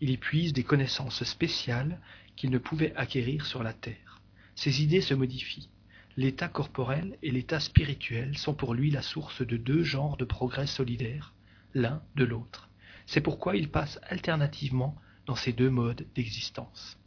Il 0.02 0.12
épuise 0.12 0.54
des 0.54 0.64
connaissances 0.64 1.24
spéciales 1.24 2.00
qu'il 2.36 2.50
ne 2.52 2.58
pouvait 2.58 2.96
acquérir 2.96 3.46
sur 3.46 3.64
la 3.64 3.74
terre. 3.74 4.22
Ses 4.56 4.84
idées 4.84 5.02
se 5.02 5.14
modifient. 5.14 5.70
L'état 6.18 6.48
corporel 6.48 7.18
et 7.22 7.32
l'état 7.32 7.60
spirituel 7.60 8.38
sont 8.38 8.54
pour 8.54 8.74
lui 8.74 8.92
la 8.92 9.02
source 9.02 9.42
de 9.42 9.56
deux 9.58 9.84
genres 9.84 10.18
de 10.18 10.26
progrès 10.26 10.68
solidaires, 10.68 11.34
l'un 11.74 12.02
de 12.16 12.26
l'autre. 12.26 12.70
C'est 13.06 13.22
pourquoi 13.22 13.56
il 13.56 13.70
passe 13.70 14.00
alternativement 14.04 14.96
dans 15.26 15.36
ces 15.36 15.54
deux 15.54 15.70
modes 15.70 16.06
d'existence. 16.16 16.98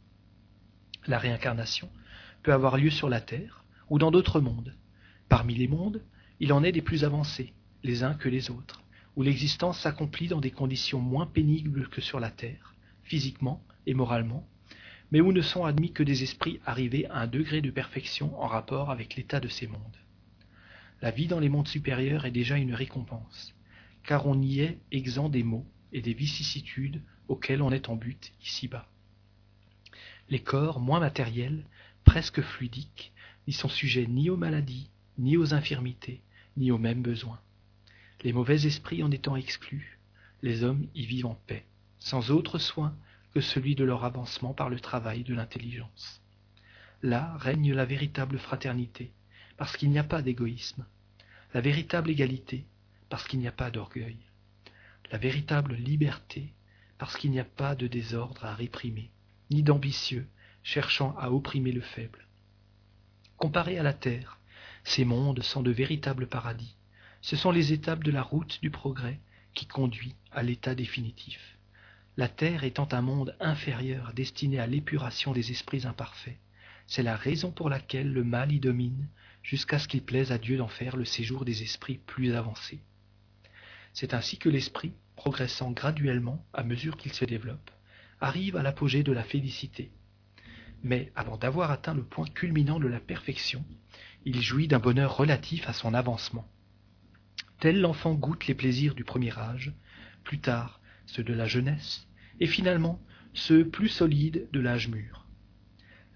La 1.07 1.19
réincarnation 1.19 1.89
peut 2.43 2.53
avoir 2.53 2.77
lieu 2.77 2.89
sur 2.89 3.09
la 3.09 3.21
Terre 3.21 3.65
ou 3.89 3.99
dans 3.99 4.11
d'autres 4.11 4.39
mondes. 4.39 4.75
Parmi 5.29 5.55
les 5.55 5.67
mondes, 5.67 6.01
il 6.39 6.53
en 6.53 6.63
est 6.63 6.71
des 6.71 6.81
plus 6.81 7.03
avancés, 7.03 7.53
les 7.83 8.03
uns 8.03 8.13
que 8.13 8.29
les 8.29 8.49
autres, 8.49 8.81
où 9.15 9.23
l'existence 9.23 9.79
s'accomplit 9.79 10.27
dans 10.27 10.41
des 10.41 10.51
conditions 10.51 10.99
moins 10.99 11.25
pénibles 11.25 11.89
que 11.89 12.01
sur 12.01 12.19
la 12.19 12.31
Terre, 12.31 12.75
physiquement 13.03 13.63
et 13.85 13.93
moralement, 13.93 14.47
mais 15.11 15.21
où 15.21 15.33
ne 15.33 15.41
sont 15.41 15.65
admis 15.65 15.91
que 15.91 16.03
des 16.03 16.23
esprits 16.23 16.59
arrivés 16.65 17.05
à 17.07 17.19
un 17.19 17.27
degré 17.27 17.61
de 17.61 17.71
perfection 17.71 18.39
en 18.41 18.47
rapport 18.47 18.89
avec 18.89 19.15
l'état 19.15 19.39
de 19.39 19.49
ces 19.49 19.67
mondes. 19.67 19.97
La 21.01 21.11
vie 21.11 21.27
dans 21.27 21.39
les 21.39 21.49
mondes 21.49 21.67
supérieurs 21.67 22.25
est 22.25 22.31
déjà 22.31 22.57
une 22.57 22.73
récompense, 22.73 23.53
car 24.03 24.27
on 24.27 24.41
y 24.41 24.61
est 24.61 24.79
exempt 24.91 25.29
des 25.29 25.43
maux 25.43 25.65
et 25.91 26.01
des 26.01 26.13
vicissitudes 26.13 27.01
auxquelles 27.27 27.61
on 27.61 27.71
est 27.71 27.89
en 27.89 27.95
but 27.95 28.33
ici-bas. 28.43 28.87
Les 30.29 30.41
corps 30.41 30.79
moins 30.79 30.99
matériels, 30.99 31.65
presque 32.05 32.41
fluidiques, 32.41 33.11
n'y 33.47 33.53
sont 33.53 33.67
sujets 33.67 34.07
ni 34.07 34.29
aux 34.29 34.37
maladies, 34.37 34.89
ni 35.17 35.35
aux 35.35 35.53
infirmités, 35.53 36.21
ni 36.55 36.71
aux 36.71 36.77
mêmes 36.77 37.01
besoins. 37.01 37.39
Les 38.23 38.33
mauvais 38.33 38.65
esprits 38.67 39.03
en 39.03 39.11
étant 39.11 39.35
exclus, 39.35 39.99
les 40.41 40.63
hommes 40.63 40.87
y 40.93 41.05
vivent 41.05 41.25
en 41.25 41.35
paix, 41.47 41.65
sans 41.99 42.31
autre 42.31 42.59
soin 42.59 42.95
que 43.33 43.41
celui 43.41 43.75
de 43.75 43.83
leur 43.83 44.05
avancement 44.05 44.53
par 44.53 44.69
le 44.69 44.79
travail 44.79 45.23
de 45.23 45.33
l'intelligence. 45.33 46.21
Là 47.01 47.35
règne 47.37 47.73
la 47.73 47.85
véritable 47.85 48.37
fraternité, 48.37 49.11
parce 49.57 49.75
qu'il 49.75 49.89
n'y 49.89 49.99
a 49.99 50.03
pas 50.03 50.21
d'égoïsme, 50.21 50.85
la 51.53 51.61
véritable 51.61 52.11
égalité, 52.11 52.65
parce 53.09 53.27
qu'il 53.27 53.39
n'y 53.39 53.47
a 53.47 53.51
pas 53.51 53.71
d'orgueil, 53.71 54.17
la 55.11 55.17
véritable 55.17 55.73
liberté, 55.73 56.53
parce 56.97 57.17
qu'il 57.17 57.31
n'y 57.31 57.39
a 57.39 57.45
pas 57.45 57.75
de 57.75 57.87
désordre 57.87 58.45
à 58.45 58.53
réprimer, 58.53 59.09
ni 59.49 59.63
d'ambitieux 59.63 60.27
cherchant 60.63 61.15
à 61.17 61.31
opprimer 61.31 61.71
le 61.71 61.81
faible. 61.81 62.27
Comparés 63.37 63.79
à 63.79 63.83
la 63.83 63.93
terre, 63.93 64.39
ces 64.83 65.05
mondes 65.05 65.41
sont 65.41 65.63
de 65.63 65.71
véritables 65.71 66.27
paradis. 66.27 66.75
Ce 67.21 67.35
sont 67.35 67.51
les 67.51 67.71
étapes 67.71 68.03
de 68.03 68.11
la 68.11 68.23
route 68.23 68.59
du 68.61 68.71
progrès 68.71 69.19
qui 69.53 69.67
conduit 69.67 70.15
à 70.31 70.41
l'état 70.41 70.73
définitif. 70.73 71.57
La 72.17 72.27
terre 72.27 72.63
étant 72.63 72.87
un 72.91 73.01
monde 73.01 73.35
inférieur 73.39 74.11
destiné 74.13 74.59
à 74.59 74.67
l'épuration 74.67 75.31
des 75.31 75.51
esprits 75.51 75.85
imparfaits, 75.85 76.37
c'est 76.87 77.03
la 77.03 77.15
raison 77.15 77.51
pour 77.51 77.69
laquelle 77.69 78.11
le 78.11 78.23
mal 78.23 78.51
y 78.51 78.59
domine 78.59 79.07
jusqu'à 79.43 79.79
ce 79.79 79.87
qu'il 79.87 80.03
plaise 80.03 80.31
à 80.31 80.37
Dieu 80.37 80.57
d'en 80.57 80.67
faire 80.67 80.97
le 80.97 81.05
séjour 81.05 81.45
des 81.45 81.63
esprits 81.63 81.99
plus 82.05 82.33
avancés. 82.33 82.81
C'est 83.93 84.13
ainsi 84.13 84.37
que 84.37 84.49
l'esprit, 84.49 84.91
progressant 85.15 85.71
graduellement 85.71 86.43
à 86.53 86.63
mesure 86.63 86.97
qu'il 86.97 87.13
se 87.13 87.25
développe, 87.25 87.71
arrive 88.19 88.55
à 88.55 88.63
l'apogée 88.63 89.03
de 89.03 89.11
la 89.11 89.23
félicité. 89.23 89.91
Mais 90.83 91.11
avant 91.15 91.37
d'avoir 91.37 91.71
atteint 91.71 91.93
le 91.93 92.03
point 92.03 92.27
culminant 92.27 92.79
de 92.79 92.87
la 92.87 92.99
perfection, 92.99 93.63
il 94.25 94.41
jouit 94.41 94.67
d'un 94.67 94.79
bonheur 94.79 95.15
relatif 95.15 95.69
à 95.69 95.73
son 95.73 95.93
avancement. 95.93 96.47
Tel 97.59 97.79
l'enfant 97.79 98.13
goûte 98.13 98.47
les 98.47 98.55
plaisirs 98.55 98.95
du 98.95 99.03
premier 99.03 99.37
âge, 99.37 99.73
plus 100.23 100.39
tard 100.39 100.81
ceux 101.05 101.23
de 101.23 101.33
la 101.33 101.45
jeunesse, 101.45 102.07
et 102.39 102.47
finalement 102.47 102.99
ceux 103.33 103.67
plus 103.67 103.89
solides 103.89 104.47
de 104.51 104.59
l'âge 104.59 104.87
mûr. 104.87 105.27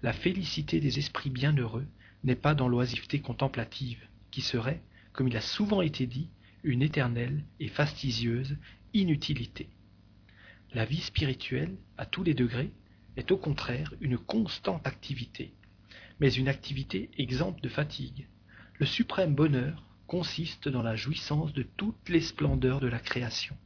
La 0.02 0.12
félicité 0.12 0.80
des 0.80 0.98
esprits 0.98 1.30
bienheureux 1.30 1.86
n'est 2.24 2.34
pas 2.34 2.54
dans 2.54 2.68
l'oisiveté 2.68 3.20
contemplative, 3.20 4.02
qui 4.30 4.40
serait, 4.40 4.82
comme 5.12 5.28
il 5.28 5.36
a 5.36 5.40
souvent 5.40 5.82
été 5.82 6.06
dit, 6.06 6.28
une 6.62 6.82
éternelle 6.82 7.44
et 7.60 7.68
fastidieuse 7.68 8.56
inutilité. 8.92 9.68
La 10.74 10.84
vie 10.84 11.00
spirituelle, 11.00 11.76
à 11.96 12.06
tous 12.06 12.22
les 12.24 12.34
degrés, 12.34 12.72
est 13.16 13.30
au 13.30 13.36
contraire 13.36 13.94
une 14.00 14.18
constante 14.18 14.86
activité, 14.86 15.54
mais 16.20 16.32
une 16.32 16.48
activité 16.48 17.10
exempte 17.16 17.62
de 17.62 17.68
fatigue. 17.68 18.26
Le 18.78 18.86
suprême 18.86 19.34
bonheur 19.34 19.85
consiste 20.06 20.68
dans 20.68 20.82
la 20.82 20.96
jouissance 20.96 21.52
de 21.52 21.62
toutes 21.62 22.08
les 22.08 22.20
splendeurs 22.20 22.80
de 22.80 22.86
la 22.86 22.98
création, 22.98 23.56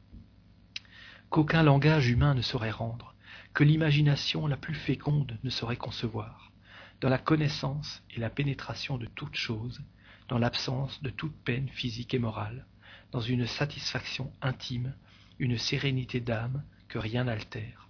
qu'aucun 1.29 1.63
langage 1.63 2.09
humain 2.09 2.33
ne 2.33 2.41
saurait 2.41 2.71
rendre, 2.71 3.15
que 3.53 3.63
l'imagination 3.63 4.47
la 4.47 4.57
plus 4.57 4.73
féconde 4.73 5.37
ne 5.43 5.49
saurait 5.49 5.77
concevoir, 5.77 6.51
dans 6.99 7.09
la 7.09 7.17
connaissance 7.17 8.01
et 8.15 8.19
la 8.19 8.29
pénétration 8.29 8.97
de 8.97 9.05
toutes 9.05 9.35
choses, 9.35 9.81
dans 10.27 10.37
l'absence 10.37 11.01
de 11.01 11.09
toute 11.09 11.35
peine 11.43 11.69
physique 11.69 12.13
et 12.13 12.19
morale, 12.19 12.65
dans 13.11 13.21
une 13.21 13.45
satisfaction 13.45 14.31
intime, 14.41 14.93
une 15.39 15.57
sérénité 15.57 16.19
d'âme 16.19 16.63
que 16.87 16.97
rien 16.97 17.25
n'altère, 17.25 17.87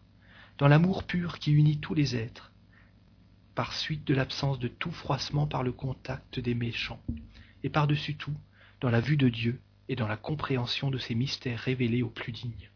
dans 0.57 0.67
l'amour 0.67 1.03
pur 1.03 1.39
qui 1.39 1.51
unit 1.51 1.79
tous 1.79 1.93
les 1.93 2.15
êtres, 2.15 2.51
par 3.55 3.73
suite 3.73 4.05
de 4.05 4.13
l'absence 4.13 4.59
de 4.59 4.67
tout 4.67 4.91
froissement 4.91 5.45
par 5.45 5.63
le 5.63 5.71
contact 5.71 6.39
des 6.39 6.55
méchants, 6.55 7.01
et 7.63 7.69
par-dessus 7.69 8.15
tout, 8.15 8.35
dans 8.79 8.89
la 8.89 9.01
vue 9.01 9.17
de 9.17 9.29
Dieu 9.29 9.61
et 9.89 9.95
dans 9.95 10.07
la 10.07 10.17
compréhension 10.17 10.89
de 10.89 10.97
ses 10.97 11.15
mystères 11.15 11.59
révélés 11.59 12.01
aux 12.01 12.09
plus 12.09 12.31
dignes. 12.31 12.69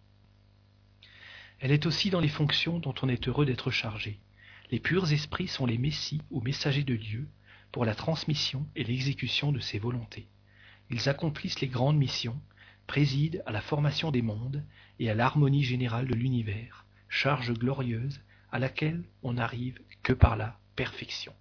Elle 1.59 1.71
est 1.71 1.85
aussi 1.85 2.09
dans 2.09 2.19
les 2.19 2.27
fonctions 2.27 2.79
dont 2.79 2.93
on 3.01 3.09
est 3.09 3.27
heureux 3.27 3.45
d'être 3.45 3.71
chargé. 3.71 4.19
Les 4.71 4.79
purs 4.79 5.11
esprits 5.11 5.47
sont 5.47 5.65
les 5.65 5.77
messies 5.77 6.21
ou 6.31 6.41
messagers 6.41 6.83
de 6.83 6.95
Dieu 6.95 7.27
pour 7.71 7.85
la 7.85 7.95
transmission 7.95 8.67
et 8.75 8.83
l'exécution 8.83 9.51
de 9.51 9.59
ses 9.59 9.79
volontés. 9.79 10.27
Ils 10.89 11.09
accomplissent 11.09 11.61
les 11.61 11.67
grandes 11.67 11.97
missions, 11.97 12.39
président 12.87 13.39
à 13.45 13.51
la 13.51 13.61
formation 13.61 14.11
des 14.11 14.21
mondes 14.21 14.63
et 14.99 15.09
à 15.09 15.15
l'harmonie 15.15 15.63
générale 15.63 16.07
de 16.07 16.13
l'univers, 16.13 16.85
charge 17.09 17.53
glorieuse 17.53 18.21
à 18.51 18.59
laquelle 18.59 19.03
on 19.23 19.33
n'arrive 19.33 19.79
que 20.03 20.13
par 20.13 20.35
la 20.35 20.59
perfection. 20.75 21.33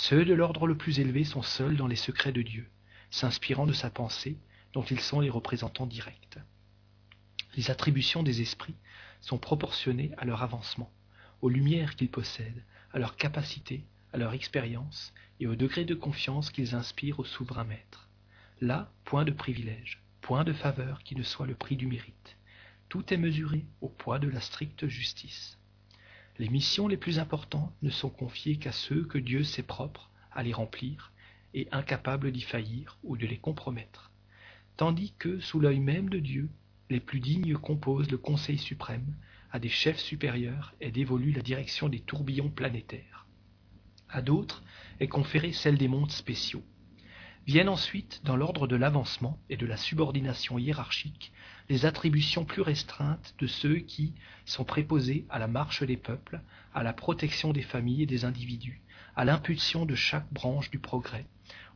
Ceux 0.00 0.24
de 0.24 0.32
l'ordre 0.32 0.68
le 0.68 0.76
plus 0.76 1.00
élevé 1.00 1.24
sont 1.24 1.42
seuls 1.42 1.76
dans 1.76 1.88
les 1.88 1.96
secrets 1.96 2.30
de 2.30 2.40
Dieu, 2.40 2.70
s'inspirant 3.10 3.66
de 3.66 3.72
sa 3.72 3.90
pensée, 3.90 4.38
dont 4.72 4.84
ils 4.84 5.00
sont 5.00 5.18
les 5.18 5.28
représentants 5.28 5.88
directs. 5.88 6.38
Les 7.56 7.72
attributions 7.72 8.22
des 8.22 8.40
esprits 8.40 8.76
sont 9.20 9.38
proportionnées 9.38 10.12
à 10.16 10.24
leur 10.24 10.44
avancement, 10.44 10.88
aux 11.42 11.48
lumières 11.48 11.96
qu'ils 11.96 12.12
possèdent, 12.12 12.62
à 12.92 13.00
leur 13.00 13.16
capacité, 13.16 13.84
à 14.12 14.18
leur 14.18 14.34
expérience 14.34 15.12
et 15.40 15.48
au 15.48 15.56
degré 15.56 15.84
de 15.84 15.96
confiance 15.96 16.50
qu'ils 16.50 16.76
inspirent 16.76 17.18
au 17.18 17.24
souverain 17.24 17.64
maître. 17.64 18.08
Là, 18.60 18.92
point 19.04 19.24
de 19.24 19.32
privilège, 19.32 20.00
point 20.20 20.44
de 20.44 20.52
faveur 20.52 21.02
qui 21.02 21.16
ne 21.16 21.24
soit 21.24 21.46
le 21.46 21.56
prix 21.56 21.76
du 21.76 21.88
mérite. 21.88 22.36
Tout 22.88 23.12
est 23.12 23.18
mesuré 23.18 23.66
au 23.80 23.88
poids 23.88 24.20
de 24.20 24.28
la 24.28 24.40
stricte 24.40 24.86
justice. 24.86 25.57
Les 26.38 26.48
missions 26.48 26.86
les 26.86 26.96
plus 26.96 27.18
importantes 27.18 27.74
ne 27.82 27.90
sont 27.90 28.10
confiées 28.10 28.58
qu'à 28.58 28.70
ceux 28.70 29.04
que 29.04 29.18
Dieu 29.18 29.42
sait 29.42 29.64
propres 29.64 30.08
à 30.30 30.44
les 30.44 30.52
remplir 30.52 31.12
et 31.52 31.66
incapables 31.72 32.30
d'y 32.30 32.42
faillir 32.42 32.96
ou 33.02 33.16
de 33.16 33.26
les 33.26 33.38
compromettre, 33.38 34.12
tandis 34.76 35.12
que, 35.18 35.40
sous 35.40 35.58
l'œil 35.58 35.80
même 35.80 36.08
de 36.08 36.20
Dieu, 36.20 36.48
les 36.90 37.00
plus 37.00 37.18
dignes 37.18 37.56
composent 37.56 38.10
le 38.10 38.18
Conseil 38.18 38.58
suprême, 38.58 39.16
à 39.50 39.58
des 39.58 39.68
chefs 39.68 39.98
supérieurs 39.98 40.74
est 40.80 40.92
dévolue 40.92 41.32
la 41.32 41.42
direction 41.42 41.88
des 41.88 42.00
tourbillons 42.00 42.50
planétaires. 42.50 43.26
À 44.08 44.22
d'autres 44.22 44.62
est 45.00 45.08
conférée 45.08 45.52
celle 45.52 45.76
des 45.76 45.88
mondes 45.88 46.12
spéciaux. 46.12 46.62
Viennent 47.48 47.70
ensuite, 47.70 48.20
dans 48.24 48.36
l'ordre 48.36 48.66
de 48.66 48.76
l'avancement 48.76 49.38
et 49.48 49.56
de 49.56 49.64
la 49.64 49.78
subordination 49.78 50.58
hiérarchique, 50.58 51.32
les 51.70 51.86
attributions 51.86 52.44
plus 52.44 52.60
restreintes 52.60 53.34
de 53.38 53.46
ceux 53.46 53.76
qui 53.76 54.12
sont 54.44 54.64
préposés 54.64 55.24
à 55.30 55.38
la 55.38 55.46
marche 55.48 55.82
des 55.82 55.96
peuples, 55.96 56.42
à 56.74 56.82
la 56.82 56.92
protection 56.92 57.54
des 57.54 57.62
familles 57.62 58.02
et 58.02 58.06
des 58.06 58.26
individus, 58.26 58.82
à 59.16 59.24
l'impulsion 59.24 59.86
de 59.86 59.94
chaque 59.94 60.30
branche 60.30 60.70
du 60.70 60.78
progrès, 60.78 61.24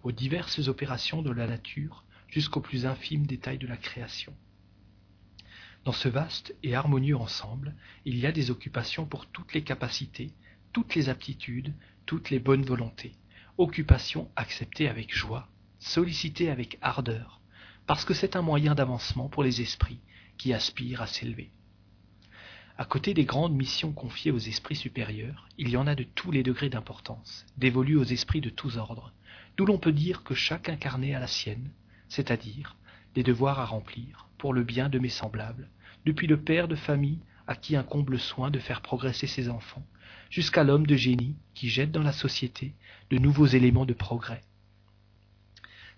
aux 0.02 0.12
diverses 0.12 0.68
opérations 0.68 1.22
de 1.22 1.30
la 1.30 1.46
nature, 1.46 2.04
jusqu'aux 2.28 2.60
plus 2.60 2.84
infimes 2.84 3.24
détails 3.24 3.56
de 3.56 3.66
la 3.66 3.78
création. 3.78 4.34
Dans 5.86 5.92
ce 5.92 6.10
vaste 6.10 6.54
et 6.62 6.74
harmonieux 6.74 7.16
ensemble, 7.16 7.74
il 8.04 8.18
y 8.18 8.26
a 8.26 8.32
des 8.32 8.50
occupations 8.50 9.06
pour 9.06 9.24
toutes 9.24 9.54
les 9.54 9.64
capacités, 9.64 10.34
toutes 10.74 10.94
les 10.94 11.08
aptitudes, 11.08 11.72
toutes 12.04 12.28
les 12.28 12.40
bonnes 12.40 12.66
volontés, 12.66 13.12
occupations 13.56 14.30
acceptées 14.36 14.86
avec 14.86 15.14
joie, 15.14 15.48
sollicitées 15.82 16.48
avec 16.48 16.78
ardeur, 16.80 17.40
parce 17.86 18.04
que 18.04 18.14
c'est 18.14 18.36
un 18.36 18.42
moyen 18.42 18.74
d'avancement 18.74 19.28
pour 19.28 19.42
les 19.42 19.60
esprits 19.60 20.00
qui 20.38 20.52
aspirent 20.52 21.02
à 21.02 21.06
s'élever. 21.06 21.50
À 22.78 22.84
côté 22.84 23.14
des 23.14 23.24
grandes 23.24 23.54
missions 23.54 23.92
confiées 23.92 24.30
aux 24.30 24.38
esprits 24.38 24.76
supérieurs, 24.76 25.48
il 25.58 25.68
y 25.68 25.76
en 25.76 25.86
a 25.86 25.94
de 25.94 26.04
tous 26.04 26.30
les 26.30 26.42
degrés 26.42 26.70
d'importance, 26.70 27.44
dévolues 27.58 27.96
aux 27.96 28.04
esprits 28.04 28.40
de 28.40 28.48
tous 28.48 28.76
ordres, 28.76 29.12
d'où 29.56 29.66
l'on 29.66 29.78
peut 29.78 29.92
dire 29.92 30.22
que 30.22 30.34
chaque 30.34 30.68
incarné 30.68 31.14
a 31.14 31.20
la 31.20 31.26
sienne, 31.26 31.70
c'est-à-dire 32.08 32.76
des 33.14 33.22
devoirs 33.22 33.58
à 33.58 33.66
remplir 33.66 34.28
pour 34.38 34.54
le 34.54 34.62
bien 34.62 34.88
de 34.88 34.98
mes 34.98 35.10
semblables, 35.10 35.68
depuis 36.06 36.26
le 36.26 36.40
père 36.40 36.68
de 36.68 36.76
famille 36.76 37.20
à 37.46 37.56
qui 37.56 37.76
incombe 37.76 38.10
le 38.10 38.18
soin 38.18 38.50
de 38.50 38.58
faire 38.58 38.82
progresser 38.82 39.26
ses 39.26 39.48
enfants, 39.48 39.84
jusqu'à 40.30 40.64
l'homme 40.64 40.86
de 40.86 40.96
génie 40.96 41.36
qui 41.54 41.68
jette 41.68 41.90
dans 41.90 42.02
la 42.02 42.12
société 42.12 42.74
de 43.10 43.18
nouveaux 43.18 43.46
éléments 43.46 43.84
de 43.84 43.92
progrès. 43.92 44.42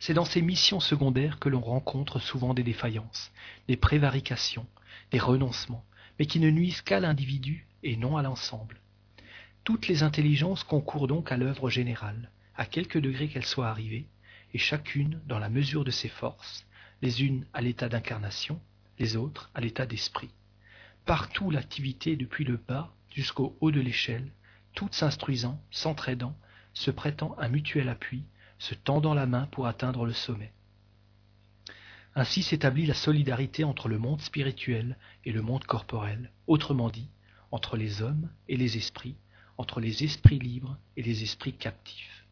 C'est 0.07 0.13
dans 0.13 0.27
ces 0.27 0.43
missions 0.43 0.81
secondaires 0.81 1.39
que 1.39 1.49
l'on 1.49 1.63
rencontre 1.63 2.19
souvent 2.19 2.53
des 2.53 2.63
défaillances, 2.63 3.33
des 3.69 3.79
prévarications, 3.79 4.67
des 5.11 5.19
renoncements, 5.19 5.83
mais 6.19 6.27
qui 6.27 6.41
ne 6.41 6.51
nuisent 6.51 6.83
qu'à 6.83 7.01
l'individu 7.01 7.67
et 7.83 7.97
non 7.97 8.19
à 8.19 8.23
l'ensemble. 8.23 8.83
Toutes 9.65 9.89
les 9.89 10.03
intelligences 10.03 10.63
concourent 10.63 11.07
donc 11.07 11.33
à 11.33 11.39
l'œuvre 11.39 11.71
générale, 11.71 12.31
à 12.55 12.67
quelque 12.67 12.99
degré 12.99 13.29
qu'elles 13.29 13.47
soient 13.47 13.71
arrivées, 13.71 14.07
et 14.53 14.59
chacune 14.59 15.23
dans 15.25 15.39
la 15.39 15.49
mesure 15.49 15.85
de 15.85 15.91
ses 15.91 16.11
forces, 16.11 16.67
les 17.01 17.23
unes 17.23 17.47
à 17.55 17.63
l'état 17.63 17.89
d'incarnation, 17.89 18.61
les 18.99 19.17
autres 19.17 19.51
à 19.55 19.63
l'état 19.63 19.87
d'esprit. 19.87 20.29
Partout 21.07 21.51
l'activité 21.51 22.15
depuis 22.15 22.45
le 22.45 22.59
bas 22.59 22.93
jusqu'au 23.11 23.57
haut 23.63 23.71
de 23.71 23.81
l'échelle, 23.81 24.31
toutes 24.75 24.93
s'instruisant, 24.93 25.59
s'entraidant, 25.71 26.37
se 26.75 26.91
prêtant 26.91 27.35
un 27.39 27.49
mutuel 27.49 27.89
appui, 27.89 28.25
se 28.59 28.75
tendant 28.75 29.15
la 29.15 29.27
main 29.27 29.47
pour 29.47 29.67
atteindre 29.67 30.07
le 30.07 30.13
sommet. 30.13 30.53
Ainsi 32.15 32.43
s'établit 32.43 32.87
la 32.87 32.95
solidarité 32.95 33.65
entre 33.65 33.89
le 33.89 33.99
monde 33.99 34.21
spirituel 34.21 34.97
et 35.25 35.33
le 35.33 35.43
monde 35.43 35.65
corporel, 35.65 36.31
autrement 36.47 36.89
dit, 36.89 37.09
entre 37.51 37.77
les 37.77 38.03
hommes 38.03 38.31
et 38.49 38.57
les 38.57 38.77
esprits, 38.77 39.17
entre 39.59 39.81
les 39.81 40.05
esprits 40.05 40.39
libres 40.39 40.77
et 40.97 41.03
les 41.03 41.23
esprits 41.23 41.53
captifs. 41.53 42.25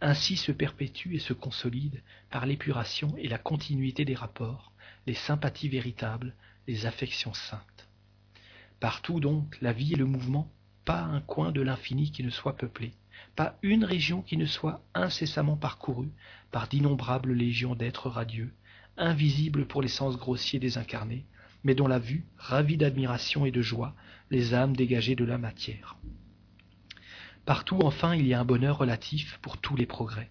Ainsi 0.00 0.36
se 0.36 0.50
perpétue 0.50 1.14
et 1.14 1.18
se 1.18 1.32
consolide, 1.32 2.02
par 2.30 2.46
l'épuration 2.46 3.14
et 3.18 3.28
la 3.28 3.38
continuité 3.38 4.04
des 4.04 4.14
rapports, 4.14 4.72
les 5.06 5.14
sympathies 5.14 5.68
véritables, 5.68 6.34
les 6.66 6.86
affections 6.86 7.34
saintes. 7.34 7.88
Partout 8.80 9.20
donc 9.20 9.60
la 9.60 9.72
vie 9.72 9.92
et 9.92 9.96
le 9.96 10.06
mouvement, 10.06 10.50
pas 10.84 11.02
un 11.02 11.20
coin 11.20 11.52
de 11.52 11.60
l'infini 11.60 12.10
qui 12.10 12.24
ne 12.24 12.30
soit 12.30 12.56
peuplé, 12.56 12.92
pas 13.36 13.58
une 13.62 13.84
région 13.84 14.22
qui 14.22 14.36
ne 14.36 14.46
soit 14.46 14.82
incessamment 14.94 15.56
parcourue 15.56 16.10
par 16.50 16.68
d'innombrables 16.68 17.32
légions 17.32 17.74
d'êtres 17.74 18.08
radieux, 18.08 18.52
invisibles 18.96 19.66
pour 19.66 19.82
les 19.82 19.88
sens 19.88 20.16
grossiers 20.16 20.58
des 20.58 20.78
incarnés, 20.78 21.24
mais 21.64 21.74
dont 21.74 21.88
la 21.88 21.98
vue 21.98 22.24
ravit 22.36 22.76
d'admiration 22.76 23.46
et 23.46 23.50
de 23.50 23.62
joie 23.62 23.94
les 24.30 24.54
âmes 24.54 24.76
dégagées 24.76 25.16
de 25.16 25.24
la 25.24 25.38
matière. 25.38 25.96
Partout 27.44 27.78
enfin 27.82 28.14
il 28.14 28.26
y 28.26 28.34
a 28.34 28.40
un 28.40 28.44
bonheur 28.44 28.78
relatif 28.78 29.38
pour 29.42 29.58
tous 29.58 29.76
les 29.76 29.86
progrès, 29.86 30.30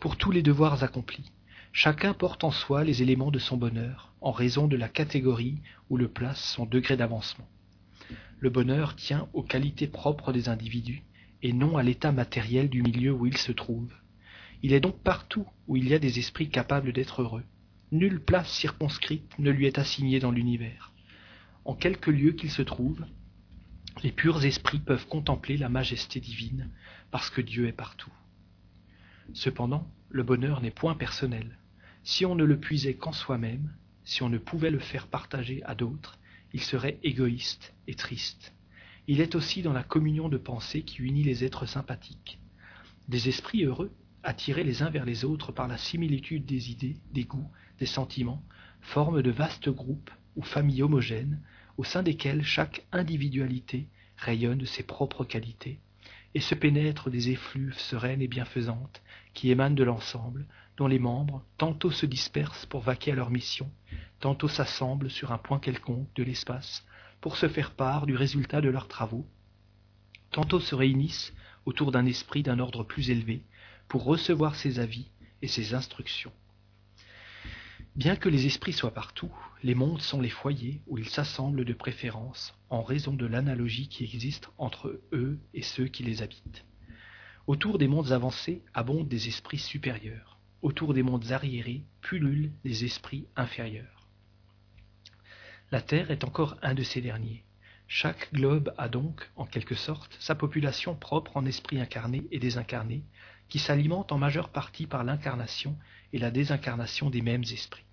pour 0.00 0.16
tous 0.16 0.30
les 0.30 0.42
devoirs 0.42 0.82
accomplis. 0.82 1.30
Chacun 1.72 2.14
porte 2.14 2.42
en 2.42 2.50
soi 2.50 2.84
les 2.84 3.02
éléments 3.02 3.30
de 3.30 3.38
son 3.38 3.56
bonheur, 3.56 4.12
en 4.22 4.32
raison 4.32 4.66
de 4.66 4.76
la 4.76 4.88
catégorie 4.88 5.60
où 5.90 5.96
le 5.96 6.08
place 6.08 6.42
son 6.42 6.64
degré 6.64 6.96
d'avancement. 6.96 7.46
Le 8.38 8.50
bonheur 8.50 8.96
tient 8.96 9.28
aux 9.34 9.42
qualités 9.42 9.86
propres 9.86 10.32
des 10.32 10.48
individus, 10.48 11.02
et 11.42 11.52
non 11.52 11.76
à 11.76 11.82
l'état 11.82 12.12
matériel 12.12 12.68
du 12.68 12.82
milieu 12.82 13.12
où 13.12 13.26
il 13.26 13.36
se 13.36 13.52
trouve. 13.52 13.92
Il 14.62 14.72
est 14.72 14.80
donc 14.80 14.98
partout 15.02 15.46
où 15.66 15.76
il 15.76 15.88
y 15.88 15.94
a 15.94 15.98
des 15.98 16.18
esprits 16.18 16.48
capables 16.48 16.92
d'être 16.92 17.22
heureux. 17.22 17.44
Nulle 17.92 18.20
place 18.20 18.50
circonscrite 18.50 19.38
ne 19.38 19.50
lui 19.50 19.66
est 19.66 19.78
assignée 19.78 20.18
dans 20.18 20.32
l'univers. 20.32 20.92
En 21.64 21.74
quelque 21.74 22.10
lieu 22.10 22.32
qu'il 22.32 22.50
se 22.50 22.62
trouve, 22.62 23.04
les 24.02 24.12
purs 24.12 24.44
esprits 24.44 24.80
peuvent 24.80 25.06
contempler 25.06 25.56
la 25.56 25.68
majesté 25.68 26.20
divine, 26.20 26.70
parce 27.10 27.30
que 27.30 27.40
Dieu 27.40 27.66
est 27.66 27.72
partout. 27.72 28.12
Cependant, 29.32 29.90
le 30.10 30.22
bonheur 30.22 30.60
n'est 30.60 30.70
point 30.70 30.94
personnel. 30.94 31.58
Si 32.02 32.24
on 32.24 32.34
ne 32.34 32.44
le 32.44 32.58
puisait 32.58 32.94
qu'en 32.94 33.12
soi-même, 33.12 33.74
si 34.04 34.22
on 34.22 34.28
ne 34.28 34.38
pouvait 34.38 34.70
le 34.70 34.78
faire 34.78 35.08
partager 35.08 35.62
à 35.64 35.74
d'autres, 35.74 36.18
il 36.52 36.62
serait 36.62 36.98
égoïste 37.02 37.74
et 37.88 37.94
triste. 37.94 38.54
Il 39.08 39.20
est 39.20 39.36
aussi 39.36 39.62
dans 39.62 39.72
la 39.72 39.84
communion 39.84 40.28
de 40.28 40.36
pensée 40.36 40.82
qui 40.82 41.02
unit 41.02 41.22
les 41.22 41.44
êtres 41.44 41.66
sympathiques. 41.66 42.40
Des 43.08 43.28
esprits 43.28 43.64
heureux, 43.64 43.92
attirés 44.24 44.64
les 44.64 44.82
uns 44.82 44.90
vers 44.90 45.04
les 45.04 45.24
autres 45.24 45.52
par 45.52 45.68
la 45.68 45.78
similitude 45.78 46.44
des 46.44 46.72
idées, 46.72 46.96
des 47.12 47.22
goûts, 47.22 47.48
des 47.78 47.86
sentiments, 47.86 48.42
forment 48.80 49.22
de 49.22 49.30
vastes 49.30 49.68
groupes 49.68 50.10
ou 50.34 50.42
familles 50.42 50.82
homogènes, 50.82 51.40
au 51.76 51.84
sein 51.84 52.02
desquels 52.02 52.42
chaque 52.42 52.84
individualité 52.90 53.86
rayonne 54.16 54.66
ses 54.66 54.82
propres 54.82 55.24
qualités, 55.24 55.78
et 56.34 56.40
se 56.40 56.56
pénètre 56.56 57.08
des 57.08 57.30
effluves 57.30 57.78
sereines 57.78 58.22
et 58.22 58.28
bienfaisantes 58.28 59.02
qui 59.34 59.50
émanent 59.52 59.76
de 59.76 59.84
l'ensemble, 59.84 60.46
dont 60.78 60.88
les 60.88 60.98
membres 60.98 61.44
tantôt 61.58 61.92
se 61.92 62.06
dispersent 62.06 62.66
pour 62.66 62.80
vaquer 62.80 63.12
à 63.12 63.14
leur 63.14 63.30
mission, 63.30 63.70
tantôt 64.18 64.48
s'assemblent 64.48 65.10
sur 65.10 65.30
un 65.30 65.38
point 65.38 65.60
quelconque 65.60 66.12
de 66.16 66.24
l'espace 66.24 66.84
pour 67.26 67.36
se 67.36 67.48
faire 67.48 67.72
part 67.72 68.06
du 68.06 68.14
résultat 68.14 68.60
de 68.60 68.68
leurs 68.68 68.86
travaux, 68.86 69.26
tantôt 70.30 70.60
se 70.60 70.76
réunissent 70.76 71.34
autour 71.64 71.90
d'un 71.90 72.06
esprit 72.06 72.44
d'un 72.44 72.60
ordre 72.60 72.84
plus 72.84 73.10
élevé 73.10 73.42
pour 73.88 74.04
recevoir 74.04 74.54
ses 74.54 74.78
avis 74.78 75.10
et 75.42 75.48
ses 75.48 75.74
instructions. 75.74 76.30
Bien 77.96 78.14
que 78.14 78.28
les 78.28 78.46
esprits 78.46 78.72
soient 78.72 78.94
partout, 78.94 79.32
les 79.64 79.74
mondes 79.74 80.02
sont 80.02 80.20
les 80.20 80.30
foyers 80.30 80.82
où 80.86 80.98
ils 80.98 81.08
s'assemblent 81.08 81.64
de 81.64 81.72
préférence 81.72 82.54
en 82.70 82.84
raison 82.84 83.14
de 83.14 83.26
l'analogie 83.26 83.88
qui 83.88 84.04
existe 84.04 84.48
entre 84.56 85.00
eux 85.10 85.40
et 85.52 85.62
ceux 85.62 85.88
qui 85.88 86.04
les 86.04 86.22
habitent. 86.22 86.64
Autour 87.48 87.78
des 87.78 87.88
mondes 87.88 88.12
avancés 88.12 88.62
abondent 88.72 89.08
des 89.08 89.26
esprits 89.26 89.58
supérieurs, 89.58 90.38
autour 90.62 90.94
des 90.94 91.02
mondes 91.02 91.32
arriérés 91.32 91.82
pullulent 92.02 92.52
les 92.62 92.84
esprits 92.84 93.26
inférieurs. 93.34 93.95
La 95.72 95.82
Terre 95.82 96.12
est 96.12 96.22
encore 96.22 96.56
un 96.62 96.74
de 96.74 96.84
ces 96.84 97.00
derniers. 97.00 97.42
Chaque 97.88 98.32
globe 98.32 98.72
a 98.78 98.88
donc, 98.88 99.28
en 99.34 99.46
quelque 99.46 99.74
sorte, 99.74 100.16
sa 100.20 100.36
population 100.36 100.94
propre 100.94 101.36
en 101.36 101.44
esprits 101.44 101.80
incarnés 101.80 102.28
et 102.30 102.38
désincarnés, 102.38 103.02
qui 103.48 103.58
s'alimente 103.58 104.12
en 104.12 104.18
majeure 104.18 104.50
partie 104.50 104.86
par 104.86 105.02
l'incarnation 105.02 105.76
et 106.12 106.18
la 106.18 106.30
désincarnation 106.30 107.10
des 107.10 107.20
mêmes 107.20 107.42
esprits. 107.42 107.84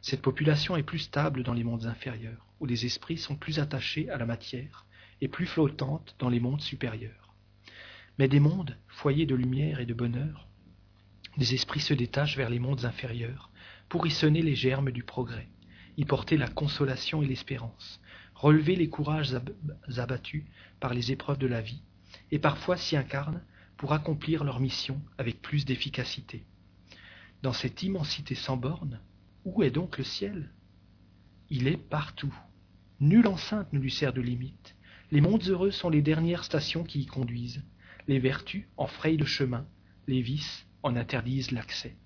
Cette 0.00 0.22
population 0.22 0.76
est 0.76 0.84
plus 0.84 1.00
stable 1.00 1.42
dans 1.42 1.54
les 1.54 1.64
mondes 1.64 1.86
inférieurs, 1.86 2.46
où 2.60 2.66
les 2.66 2.86
esprits 2.86 3.18
sont 3.18 3.34
plus 3.34 3.58
attachés 3.58 4.08
à 4.08 4.16
la 4.16 4.26
matière 4.26 4.86
et 5.20 5.26
plus 5.26 5.46
flottantes 5.46 6.14
dans 6.20 6.28
les 6.28 6.40
mondes 6.40 6.60
supérieurs. 6.60 7.34
Mais 8.18 8.28
des 8.28 8.40
mondes, 8.40 8.78
foyers 8.86 9.26
de 9.26 9.34
lumière 9.34 9.80
et 9.80 9.86
de 9.86 9.94
bonheur, 9.94 10.46
des 11.36 11.54
esprits 11.54 11.80
se 11.80 11.94
détachent 11.94 12.36
vers 12.36 12.50
les 12.50 12.60
mondes 12.60 12.84
inférieurs 12.84 13.50
pour 13.88 14.06
y 14.06 14.10
sonner 14.12 14.42
les 14.42 14.54
germes 14.54 14.92
du 14.92 15.02
progrès, 15.02 15.48
y 15.96 16.04
porter 16.04 16.36
la 16.36 16.48
consolation 16.48 17.22
et 17.22 17.26
l'espérance, 17.26 18.00
relever 18.34 18.76
les 18.76 18.88
courages 18.88 19.36
abattus 19.96 20.44
par 20.80 20.94
les 20.94 21.12
épreuves 21.12 21.38
de 21.38 21.46
la 21.46 21.60
vie, 21.60 21.82
et 22.30 22.38
parfois 22.38 22.76
s'y 22.76 22.96
incarnent 22.96 23.42
pour 23.76 23.92
accomplir 23.92 24.44
leur 24.44 24.60
mission 24.60 25.00
avec 25.18 25.42
plus 25.42 25.64
d'efficacité. 25.64 26.44
Dans 27.42 27.52
cette 27.52 27.82
immensité 27.82 28.34
sans 28.34 28.56
bornes, 28.56 29.00
où 29.44 29.62
est 29.62 29.70
donc 29.70 29.98
le 29.98 30.04
ciel? 30.04 30.50
Il 31.50 31.66
est 31.66 31.76
partout. 31.76 32.32
Nulle 33.00 33.26
enceinte 33.26 33.72
ne 33.72 33.80
lui 33.80 33.90
sert 33.90 34.12
de 34.12 34.20
limite. 34.20 34.76
Les 35.10 35.20
mondes 35.20 35.42
heureux 35.48 35.72
sont 35.72 35.90
les 35.90 36.02
dernières 36.02 36.44
stations 36.44 36.84
qui 36.84 37.00
y 37.00 37.06
conduisent. 37.06 37.62
Les 38.08 38.18
vertus 38.18 38.66
en 38.76 38.86
frayent 38.86 39.16
le 39.16 39.26
chemin, 39.26 39.66
les 40.06 40.22
vices 40.22 40.66
en 40.82 40.96
interdisent 40.96 41.50
l'accès. 41.50 41.96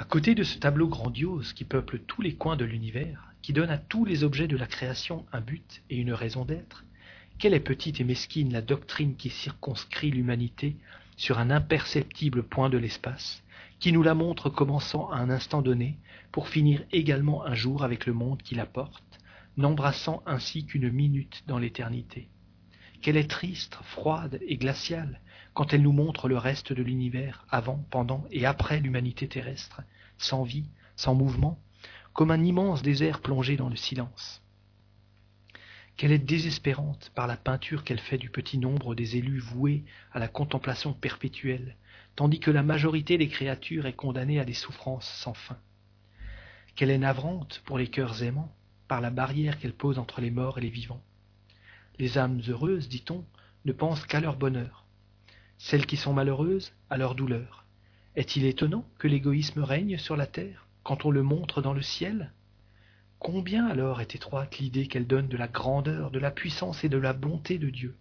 À 0.00 0.04
côté 0.04 0.34
de 0.34 0.44
ce 0.44 0.58
tableau 0.58 0.88
grandiose 0.88 1.52
qui 1.52 1.64
peuple 1.64 1.98
tous 1.98 2.22
les 2.22 2.34
coins 2.34 2.56
de 2.56 2.64
l'univers, 2.64 3.34
qui 3.42 3.52
donne 3.52 3.68
à 3.68 3.76
tous 3.76 4.06
les 4.06 4.24
objets 4.24 4.48
de 4.48 4.56
la 4.56 4.66
création 4.66 5.26
un 5.30 5.42
but 5.42 5.82
et 5.90 5.98
une 5.98 6.14
raison 6.14 6.46
d'être, 6.46 6.86
quelle 7.38 7.52
est 7.52 7.60
petite 7.60 8.00
et 8.00 8.04
mesquine 8.04 8.50
la 8.50 8.62
doctrine 8.62 9.14
qui 9.14 9.28
circonscrit 9.28 10.10
l'humanité 10.10 10.76
sur 11.18 11.38
un 11.38 11.50
imperceptible 11.50 12.44
point 12.44 12.70
de 12.70 12.78
l'espace, 12.78 13.42
qui 13.78 13.92
nous 13.92 14.02
la 14.02 14.14
montre 14.14 14.48
commençant 14.48 15.10
à 15.10 15.18
un 15.18 15.28
instant 15.28 15.60
donné, 15.60 15.98
pour 16.32 16.48
finir 16.48 16.82
également 16.92 17.44
un 17.44 17.54
jour 17.54 17.84
avec 17.84 18.06
le 18.06 18.14
monde 18.14 18.40
qui 18.40 18.54
la 18.54 18.64
porte, 18.64 19.20
n'embrassant 19.58 20.22
ainsi 20.24 20.64
qu'une 20.64 20.90
minute 20.90 21.44
dans 21.46 21.58
l'éternité. 21.58 22.30
Qu'elle 23.02 23.18
est 23.18 23.30
triste, 23.30 23.76
froide 23.82 24.38
et 24.48 24.56
glaciale, 24.56 25.20
quand 25.60 25.74
elle 25.74 25.82
nous 25.82 25.92
montre 25.92 26.26
le 26.26 26.38
reste 26.38 26.72
de 26.72 26.82
l'univers 26.82 27.44
avant, 27.50 27.84
pendant 27.90 28.24
et 28.30 28.46
après 28.46 28.80
l'humanité 28.80 29.28
terrestre, 29.28 29.82
sans 30.16 30.42
vie, 30.42 30.70
sans 30.96 31.14
mouvement, 31.14 31.60
comme 32.14 32.30
un 32.30 32.42
immense 32.42 32.80
désert 32.80 33.20
plongé 33.20 33.58
dans 33.58 33.68
le 33.68 33.76
silence. 33.76 34.42
Qu'elle 35.98 36.12
est 36.12 36.18
désespérante 36.18 37.12
par 37.14 37.26
la 37.26 37.36
peinture 37.36 37.84
qu'elle 37.84 37.98
fait 37.98 38.16
du 38.16 38.30
petit 38.30 38.56
nombre 38.56 38.94
des 38.94 39.18
élus 39.18 39.38
voués 39.38 39.84
à 40.12 40.18
la 40.18 40.28
contemplation 40.28 40.94
perpétuelle, 40.94 41.76
tandis 42.16 42.40
que 42.40 42.50
la 42.50 42.62
majorité 42.62 43.18
des 43.18 43.28
créatures 43.28 43.84
est 43.84 43.92
condamnée 43.92 44.40
à 44.40 44.46
des 44.46 44.54
souffrances 44.54 45.10
sans 45.22 45.34
fin. 45.34 45.58
Qu'elle 46.74 46.90
est 46.90 46.96
navrante 46.96 47.60
pour 47.66 47.76
les 47.76 47.88
cœurs 47.88 48.22
aimants 48.22 48.56
par 48.88 49.02
la 49.02 49.10
barrière 49.10 49.58
qu'elle 49.58 49.74
pose 49.74 49.98
entre 49.98 50.22
les 50.22 50.30
morts 50.30 50.56
et 50.56 50.62
les 50.62 50.70
vivants. 50.70 51.04
Les 51.98 52.16
âmes 52.16 52.40
heureuses, 52.48 52.88
dit-on, 52.88 53.26
ne 53.66 53.72
pensent 53.72 54.06
qu'à 54.06 54.20
leur 54.20 54.36
bonheur, 54.36 54.79
celles 55.60 55.84
qui 55.84 55.98
sont 55.98 56.14
malheureuses 56.14 56.72
à 56.88 56.96
leur 56.96 57.14
douleur. 57.14 57.66
Est-il 58.16 58.46
étonnant 58.46 58.88
que 58.98 59.06
l'égoïsme 59.06 59.62
règne 59.62 59.98
sur 59.98 60.16
la 60.16 60.26
terre 60.26 60.66
quand 60.82 61.04
on 61.04 61.10
le 61.10 61.22
montre 61.22 61.60
dans 61.60 61.74
le 61.74 61.82
ciel? 61.82 62.32
Combien 63.18 63.66
alors 63.66 64.00
est 64.00 64.14
étroite 64.14 64.58
l'idée 64.58 64.86
qu'elle 64.86 65.06
donne 65.06 65.28
de 65.28 65.36
la 65.36 65.48
grandeur, 65.48 66.10
de 66.10 66.18
la 66.18 66.30
puissance 66.30 66.82
et 66.82 66.88
de 66.88 66.96
la 66.96 67.12
bonté 67.12 67.58
de 67.58 67.68
Dieu? 67.68 67.94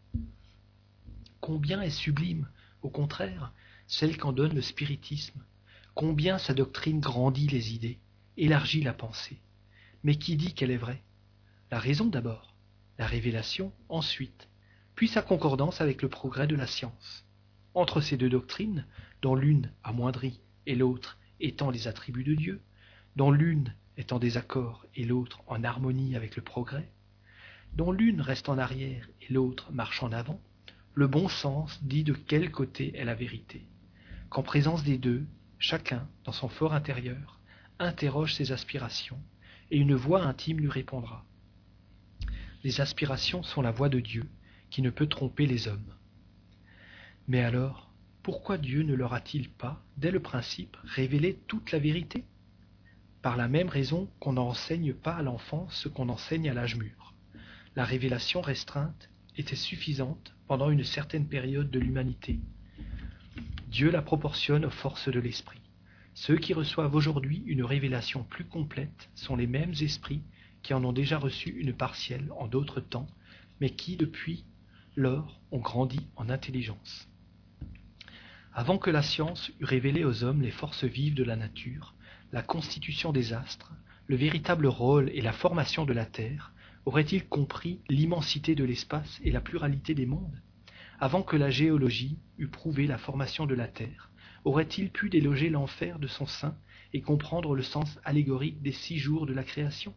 Combien 1.42 1.82
est 1.82 1.90
sublime, 1.90 2.48
au 2.82 2.90
contraire, 2.90 3.52
celle 3.88 4.16
qu'en 4.16 4.32
donne 4.32 4.56
le 4.56 4.62
spiritisme? 4.62 5.44
Combien 5.96 6.38
sa 6.38 6.54
doctrine 6.54 7.02
grandit 7.02 7.48
les 7.48 7.74
idées, 7.76 8.00
élargit 8.38 8.84
la 8.84 8.94
pensée? 8.94 9.42
Mais 10.04 10.16
qui 10.16 10.38
dit 10.38 10.54
qu'elle 10.54 10.72
est 10.72 10.78
vraie? 10.78 11.04
La 11.72 11.80
raison 11.80 12.06
d'abord, 12.06 12.56
la 12.98 13.06
révélation 13.06 13.74
ensuite, 13.90 14.48
puis 14.96 15.10
sa 15.10 15.22
concordance 15.22 15.82
avec 15.82 16.02
le 16.02 16.08
progrès 16.08 16.48
de 16.48 16.56
la 16.56 16.66
science 16.66 17.26
entre 17.80 18.02
ces 18.02 18.18
deux 18.18 18.30
doctrines, 18.30 18.86
dont 19.22 19.36
l'une 19.36 19.72
amoindrit 19.84 20.40
et 20.66 20.76
l'autre 20.76 21.18
étant 21.40 21.72
les 21.72 21.88
attributs 21.88 22.24
de 22.24 22.36
Dieu, 22.36 22.62
dont 23.16 23.32
l'une 23.32 23.74
est 23.98 24.14
en 24.14 24.20
désaccord 24.20 24.86
et 24.96 25.06
l'autre 25.06 25.42
en 25.48 25.64
harmonie 25.64 26.16
avec 26.16 26.36
le 26.36 26.42
progrès, 26.42 26.92
dont 27.74 27.92
l'une 27.92 28.22
reste 28.22 28.50
en 28.50 28.58
arrière 28.58 29.08
et 29.22 29.34
l'autre 29.34 29.72
marche 29.72 30.04
en 30.04 30.12
avant, 30.12 30.42
le 30.94 31.08
bon 31.08 31.30
sens 31.30 31.80
dit 31.84 32.04
de 32.04 32.14
quel 32.14 32.52
côté 32.52 32.98
est 32.98 33.06
la 33.06 33.16
vérité, 33.16 33.66
qu'en 34.30 34.44
présence 34.44 34.84
des 34.84 34.98
deux, 34.98 35.26
chacun, 35.58 36.08
dans 36.26 36.32
son 36.32 36.50
fort 36.50 36.74
intérieur, 36.74 37.40
interroge 37.80 38.34
ses 38.34 38.52
aspirations, 38.52 39.20
et 39.72 39.78
une 39.78 39.96
voix 39.96 40.24
intime 40.24 40.60
lui 40.60 40.70
répondra. 40.70 41.26
Les 42.64 42.82
aspirations 42.82 43.44
sont 43.44 43.62
la 43.62 43.72
voix 43.72 43.90
de 43.90 44.00
Dieu, 44.00 44.26
qui 44.70 44.82
ne 44.82 44.90
peut 44.90 45.08
tromper 45.08 45.46
les 45.46 45.68
hommes. 45.68 45.94
Mais 47.30 47.42
alors, 47.42 47.92
pourquoi 48.24 48.58
Dieu 48.58 48.82
ne 48.82 48.96
leur 48.96 49.14
a-t-il 49.14 49.50
pas, 49.50 49.84
dès 49.98 50.10
le 50.10 50.20
principe, 50.20 50.76
révélé 50.84 51.40
toute 51.46 51.72
la 51.72 51.78
vérité? 51.78 52.24
Par 53.22 53.38
la 53.38 53.48
même 53.48 53.70
raison 53.70 54.10
qu'on 54.20 54.34
n'enseigne 54.34 54.96
pas 54.96 55.14
à 55.14 55.22
l'enfant 55.22 55.68
ce 55.70 55.90
qu'on 55.90 56.10
enseigne 56.10 56.50
à 56.50 56.56
l'âge 56.56 56.76
mûr. 56.76 57.14
La 57.76 57.86
révélation 57.86 58.42
restreinte 58.42 59.12
était 59.38 59.56
suffisante 59.56 60.34
pendant 60.48 60.72
une 60.72 60.84
certaine 60.84 61.28
période 61.28 61.70
de 61.70 61.78
l'humanité. 61.78 62.40
Dieu 63.68 63.92
la 63.92 64.02
proportionne 64.02 64.66
aux 64.66 64.72
forces 64.72 65.10
de 65.10 65.20
l'esprit. 65.20 65.62
Ceux 66.16 66.38
qui 66.38 66.56
reçoivent 66.56 66.96
aujourd'hui 66.96 67.44
une 67.46 67.64
révélation 67.64 68.24
plus 68.24 68.46
complète 68.46 69.12
sont 69.14 69.36
les 69.36 69.46
mêmes 69.46 69.76
esprits 69.82 70.24
qui 70.64 70.74
en 70.74 70.84
ont 70.84 70.94
déjà 70.94 71.20
reçu 71.20 71.52
une 71.52 71.74
partielle 71.74 72.32
en 72.40 72.48
d'autres 72.48 72.82
temps, 72.82 73.08
mais 73.62 73.70
qui, 73.70 73.98
depuis 73.98 74.46
lors, 74.96 75.40
ont 75.52 75.60
grandi 75.60 76.08
en 76.16 76.30
intelligence. 76.30 77.09
Avant 78.60 78.78
que 78.78 78.90
la 78.90 79.02
science 79.02 79.50
eût 79.62 79.64
révélé 79.64 80.04
aux 80.04 80.26
hommes 80.26 80.42
les 80.42 80.52
forces 80.52 80.84
vives 80.84 81.14
de 81.14 81.24
la 81.24 81.38
nature, 81.38 81.96
la 82.34 82.42
constitution 82.42 83.14
des 83.14 83.32
astres, 83.32 83.72
le 84.08 84.18
véritable 84.18 84.68
rôle 84.68 85.10
et 85.14 85.22
la 85.22 85.32
formation 85.32 85.86
de 85.86 85.94
la 85.94 86.06
Terre, 86.06 86.52
auraient-ils 86.84 87.26
compris 87.26 87.80
l'immensité 87.88 88.56
de 88.56 88.66
l'espace 88.66 89.22
et 89.24 89.32
la 89.32 89.40
pluralité 89.40 89.96
des 89.96 90.06
mondes? 90.06 90.42
Avant 91.00 91.24
que 91.24 91.38
la 91.38 91.50
géologie 91.50 92.20
eût 92.38 92.50
prouvé 92.50 92.86
la 92.86 92.98
formation 92.98 93.46
de 93.46 93.56
la 93.56 93.70
Terre, 93.70 94.12
auraient-ils 94.44 94.92
pu 94.92 95.10
déloger 95.10 95.50
l'enfer 95.50 95.98
de 95.98 96.08
son 96.08 96.26
sein 96.26 96.58
et 96.92 97.00
comprendre 97.00 97.56
le 97.56 97.64
sens 97.64 97.98
allégorique 98.04 98.62
des 98.62 98.74
six 98.74 98.98
jours 98.98 99.26
de 99.26 99.34
la 99.34 99.46
création? 99.46 99.96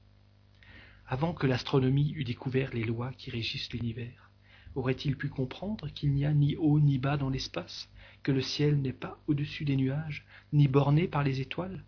Avant 1.09 1.33
que 1.33 1.49
l'astronomie 1.49 2.13
eût 2.13 2.23
découvert 2.23 2.73
les 2.73 2.85
lois 2.85 3.11
qui 3.19 3.31
régissent 3.31 3.73
l'univers, 3.73 4.31
aurait-il 4.77 5.17
pu 5.17 5.29
comprendre 5.29 5.89
qu'il 5.89 6.13
n'y 6.13 6.25
a 6.25 6.33
ni 6.33 6.55
haut 6.55 6.79
ni 6.79 6.99
bas 6.99 7.17
dans 7.17 7.29
l'espace 7.29 7.89
que 8.23 8.33
le 8.33 8.43
ciel 8.43 8.81
n'est 8.81 8.93
pas 8.93 9.21
au-dessus 9.27 9.65
des 9.65 9.77
nuages, 9.77 10.25
ni 10.53 10.69
borné 10.69 11.09
par 11.09 11.23
les 11.23 11.41
étoiles? 11.41 11.85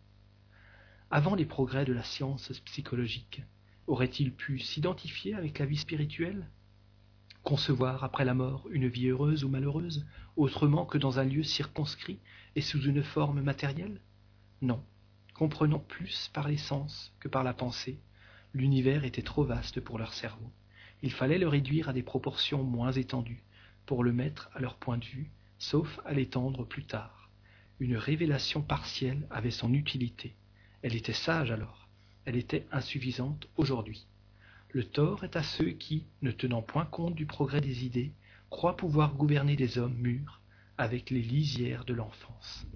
Avant 1.10 1.34
les 1.34 1.44
progrès 1.44 1.84
de 1.84 1.92
la 1.92 2.02
science 2.02 2.50
psychologique, 2.64 3.42
aurait-il 3.86 4.32
pu 4.32 4.58
s'identifier 4.58 5.34
avec 5.34 5.58
la 5.58 5.66
vie 5.66 5.76
spirituelle? 5.76 6.48
Concevoir 7.42 8.02
après 8.02 8.24
la 8.24 8.34
mort 8.34 8.66
une 8.70 8.88
vie 8.88 9.08
heureuse 9.08 9.44
ou 9.44 9.48
malheureuse, 9.48 10.06
autrement 10.36 10.86
que 10.86 10.98
dans 10.98 11.18
un 11.18 11.24
lieu 11.24 11.42
circonscrit 11.42 12.18
et 12.56 12.62
sous 12.62 12.82
une 12.82 13.02
forme 13.02 13.42
matérielle? 13.42 14.00
Non, 14.62 14.82
comprenant 15.34 15.78
plus 15.78 16.30
par 16.32 16.48
les 16.48 16.56
sens 16.56 17.12
que 17.20 17.28
par 17.28 17.44
la 17.44 17.54
pensée, 17.54 17.98
l'univers 18.54 19.04
était 19.04 19.22
trop 19.22 19.44
vaste 19.44 19.80
pour 19.80 19.98
leur 19.98 20.14
cerveau. 20.14 20.50
Il 21.02 21.12
fallait 21.12 21.38
le 21.38 21.48
réduire 21.48 21.90
à 21.90 21.92
des 21.92 22.02
proportions 22.02 22.64
moins 22.64 22.92
étendues, 22.92 23.44
pour 23.84 24.02
le 24.02 24.12
mettre 24.12 24.50
à 24.54 24.60
leur 24.60 24.76
point 24.76 24.96
de 24.96 25.04
vue 25.04 25.30
sauf 25.64 25.98
à 26.04 26.12
l'étendre 26.12 26.64
plus 26.66 26.84
tard. 26.84 27.30
Une 27.80 27.96
révélation 27.96 28.60
partielle 28.60 29.26
avait 29.30 29.50
son 29.50 29.72
utilité. 29.72 30.34
Elle 30.82 30.94
était 30.94 31.14
sage 31.14 31.50
alors, 31.50 31.88
elle 32.26 32.36
était 32.36 32.66
insuffisante 32.70 33.48
aujourd'hui. 33.56 34.06
Le 34.72 34.84
tort 34.84 35.24
est 35.24 35.36
à 35.36 35.42
ceux 35.42 35.70
qui, 35.70 36.04
ne 36.20 36.32
tenant 36.32 36.60
point 36.60 36.84
compte 36.84 37.14
du 37.14 37.24
progrès 37.24 37.62
des 37.62 37.86
idées, 37.86 38.12
croient 38.50 38.76
pouvoir 38.76 39.14
gouverner 39.14 39.56
des 39.56 39.78
hommes 39.78 39.96
mûrs 39.96 40.42
avec 40.76 41.08
les 41.08 41.22
lisières 41.22 41.86
de 41.86 41.94
l'enfance. 41.94 42.66